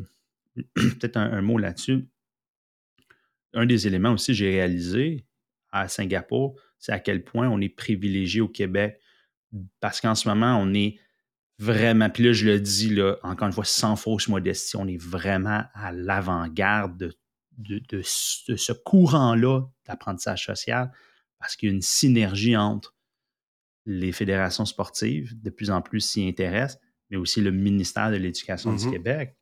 [0.74, 2.08] peut-être un, mot là-dessus.
[3.54, 5.26] Un des éléments aussi que j'ai réalisé
[5.70, 9.00] à Singapour, c'est à quel point on est privilégié au Québec
[9.80, 10.98] parce qu'en ce moment, on est
[11.58, 15.00] vraiment, puis là, je le dis, là, encore une fois, sans fausse modestie, on est
[15.00, 17.14] vraiment à l'avant-garde
[17.56, 20.92] de, ce courant-là d'apprentissage social
[21.38, 22.94] parce qu'il y a une synergie entre
[23.86, 28.74] les fédérations sportives, de plus en plus s'y intéressent, mais aussi le ministère de l'Éducation
[28.74, 28.90] du mm-hmm.
[28.90, 29.36] Québec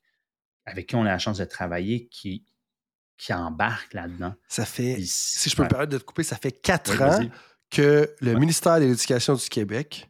[0.67, 2.45] avec qui on a la chance de travailler qui,
[3.17, 4.35] qui embarque là-dedans.
[4.49, 7.21] Ça fait, si je peux me permettre de te couper, ça fait quatre ans
[7.71, 10.09] que le ministère de l'Éducation du Québec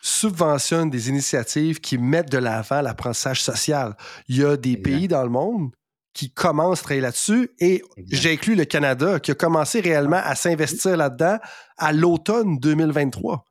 [0.00, 3.96] subventionne des initiatives qui mettent de l'avant l'apprentissage social.
[4.28, 5.70] Il y a des pays dans le monde
[6.12, 10.34] qui commencent à travailler là-dessus et j'ai inclus le Canada qui a commencé réellement à
[10.34, 11.38] s'investir là-dedans
[11.76, 13.44] à l'automne 2023.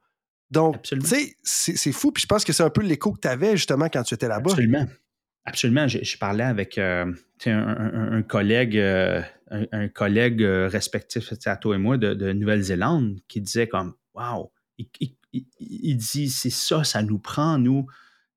[0.49, 2.11] Donc, tu sais, c'est fou.
[2.11, 4.27] Puis je pense que c'est un peu l'écho que tu avais justement quand tu étais
[4.27, 4.51] là-bas.
[4.51, 4.87] Absolument.
[5.45, 5.87] Absolument.
[5.87, 7.11] Je, parlais avec euh,
[7.45, 13.67] un, collègue, euh, un, collègue euh, respectif à toi et moi de, Nouvelle-Zélande qui disait
[13.67, 17.85] comme Wow, il, dit c'est ça, ça nous prend, nous,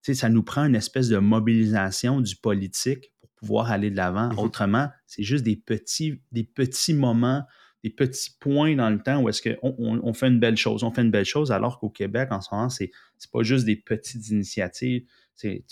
[0.02, 4.28] ça nous prend une espèce de mobilisation du politique pour pouvoir aller de l'avant.
[4.28, 4.40] Mm-hmm.
[4.40, 7.44] Autrement, c'est juste des petits, des petits moments,
[7.85, 10.85] des petits points dans le temps où est-ce qu'on on, fait une belle chose.
[10.85, 12.90] On fait une belle chose alors qu'au Québec, en ce moment, c'est
[13.32, 15.05] pas juste des petites initiatives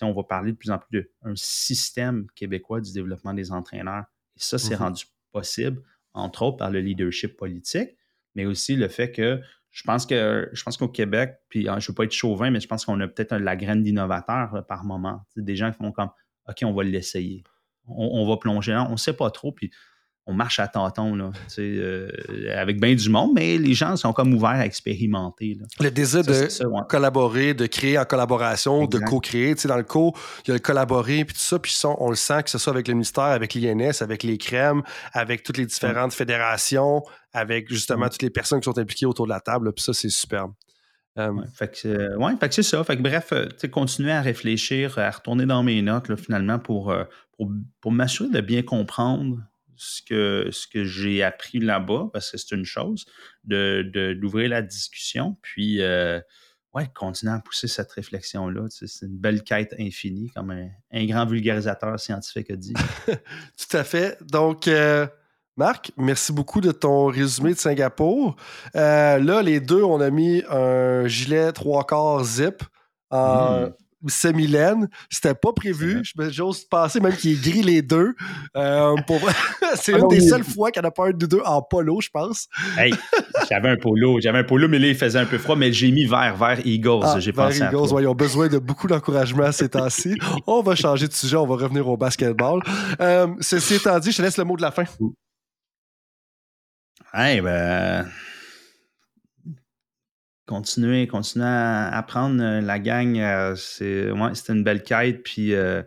[0.02, 4.04] on va parler de plus en plus d'un système québécois du développement des entraîneurs.
[4.36, 4.82] Et ça, c'est mhm.
[4.82, 5.82] rendu possible,
[6.14, 7.90] entre autres, par le leadership politique,
[8.34, 9.40] mais aussi le fait que
[9.70, 12.50] je pense que je pense qu'au Québec, puis hein, je ne veux pas être chauvin,
[12.50, 15.26] mais je pense qu'on a peut-être la graine d'innovateur par moment.
[15.36, 16.10] des gens qui font comme
[16.48, 17.44] OK, on va l'essayer.
[17.86, 18.86] On, on, va plonger là.
[18.88, 19.52] On ne sait pas trop.
[19.52, 19.70] Puis
[20.28, 22.08] on marche à tâtons, là, euh,
[22.56, 25.56] avec bien du monde, mais les gens sont comme ouverts à expérimenter.
[25.78, 29.54] Le désir de collaborer, de créer en collaboration, de co-créer.
[29.66, 32.42] Dans le co, il y a le collaborer, puis tout ça, puis on le sent
[32.42, 34.82] que ce soit avec le ministère, avec l'INS, avec les crèmes,
[35.12, 39.32] avec toutes les différentes fédérations, avec justement toutes les personnes qui sont impliquées autour de
[39.32, 40.52] la table, puis ça, c'est superbe.
[41.18, 42.82] Euh, fait que, ouais, fait que c'est ça.
[42.82, 46.94] Fait que bref, euh, continuer à réfléchir, à retourner dans mes notes là, finalement pour,
[47.38, 47.50] pour,
[47.80, 49.38] pour m'assurer de bien comprendre
[49.76, 53.06] ce que, ce que j'ai appris là-bas, parce que c'est une chose,
[53.44, 56.20] de, d'ouvrir la discussion, puis euh,
[56.74, 58.66] ouais, continuer à pousser cette réflexion-là.
[58.70, 62.74] c'est une belle quête infinie, comme un, grand vulgarisateur scientifique a dit.
[63.06, 64.18] Tout à fait.
[64.22, 65.06] Donc, euh,
[65.56, 68.36] Marc, merci beaucoup de ton résumé de Singapour.
[68.74, 72.62] Euh, là, les deux, on a mis un gilet trois quarts zip
[73.10, 73.72] en, hmm
[74.06, 74.88] semi-laine.
[75.10, 76.02] C'était pas prévu.
[76.30, 78.14] J'ose penser même qu'il est gris les deux.
[78.56, 78.94] Euh,
[79.74, 82.00] c'est une des seules fois qu'il n'y en a pas un de deux en polo,
[82.00, 82.48] je pense.
[82.78, 82.94] hey,
[83.48, 84.20] j'avais un polo.
[84.20, 85.56] J'avais un polo, mais là, il faisait un peu froid.
[85.56, 87.00] Mais j'ai mis vert, vert Eagles.
[87.02, 90.18] Ah, j'ai pensé Eagles, à ils ont besoin de beaucoup d'encouragement ces temps-ci.
[90.46, 91.36] on va changer de sujet.
[91.36, 92.60] On va revenir au basketball.
[93.00, 94.84] Euh, ceci étant dit, je te laisse le mot de la fin.
[97.14, 98.06] Hey, ben
[100.46, 103.18] continuer, continuer à apprendre euh, la gang.
[103.18, 105.22] Euh, c'est c'était une belle quête.
[105.22, 105.82] Puis euh,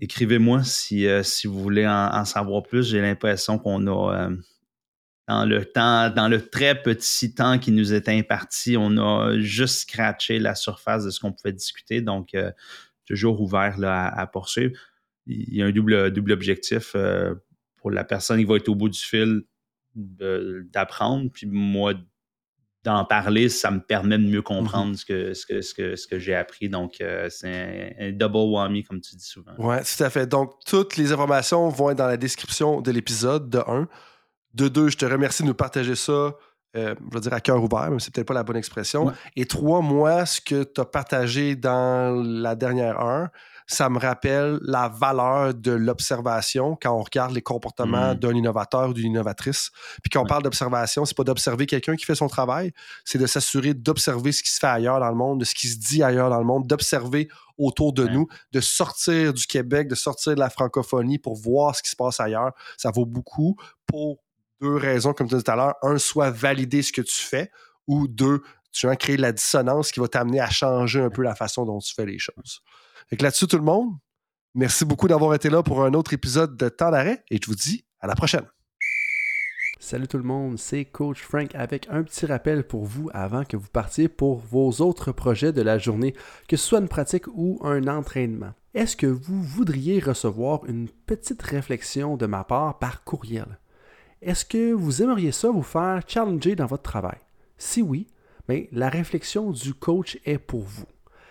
[0.00, 2.88] écrivez-moi si, si vous voulez en, savoir plus.
[2.88, 4.30] J'ai l'impression qu'on a
[5.28, 9.80] dans le temps, dans le très petit temps qui nous est imparti, on a juste
[9.80, 12.00] scratché la surface de ce qu'on pouvait discuter.
[12.00, 12.36] Donc,
[13.06, 14.78] toujours ouvert là, à, poursuivre.
[15.26, 16.94] Il y a un double, double objectif
[17.76, 19.42] pour la personne qui va être au bout du fil
[19.94, 21.94] d'apprendre, puis moi
[22.86, 24.96] d'en parler, ça me permet de mieux comprendre mm-hmm.
[24.96, 26.68] ce que, ce que, ce que, ce que j'ai appris.
[26.68, 29.52] Donc, euh, c'est un, double whammy, comme tu dis souvent.
[29.58, 30.26] Oui, tout à fait.
[30.26, 33.88] Donc, toutes les informations vont être dans la description de l'épisode, de 1.
[34.54, 36.12] De 2, je te remercie de nous partager ça.
[36.12, 39.12] Euh, je vais dire à cœur ouvert, mais c'est peut-être pas la bonne expression.
[39.34, 43.28] Et trois, moi, ce que tu as partagé dans la dernière heure,
[43.66, 48.18] ça me rappelle la valeur de l'observation quand on regarde les comportements mm.
[48.18, 49.70] d'un innovateur ou d'une innovatrice.
[50.02, 52.72] Puis quand on parle d'observation, c'est pas d'observer quelqu'un qui fait son travail,
[53.04, 55.68] c'est de s'assurer d'observer ce qui se fait ailleurs dans le monde, de ce qui
[55.68, 57.28] se dit ailleurs dans le monde, d'observer
[57.58, 61.82] autour de nous, de sortir du Québec, de sortir de la francophonie pour voir ce
[61.82, 62.52] qui se passe ailleurs.
[62.76, 63.56] Ça vaut beaucoup
[63.86, 64.18] pour
[64.60, 65.74] deux raisons, comme tu disais tout à l'heure.
[65.82, 67.50] Un, soit valider ce que tu fais,
[67.86, 71.34] ou deux, tu vas créer la dissonance qui va t'amener à changer un peu la
[71.34, 72.62] façon dont tu fais les choses.
[73.08, 73.94] Fait là-dessus, tout le monde,
[74.54, 77.54] merci beaucoup d'avoir été là pour un autre épisode de Temps d'arrêt et je vous
[77.54, 78.44] dis à la prochaine.
[79.78, 83.56] Salut tout le monde, c'est Coach Frank avec un petit rappel pour vous avant que
[83.56, 86.16] vous partiez pour vos autres projets de la journée,
[86.48, 88.54] que ce soit une pratique ou un entraînement.
[88.74, 93.60] Est-ce que vous voudriez recevoir une petite réflexion de ma part par courriel?
[94.20, 97.20] Est-ce que vous aimeriez ça vous faire challenger dans votre travail?
[97.56, 98.08] Si oui,
[98.48, 100.86] bien, la réflexion du coach est pour vous.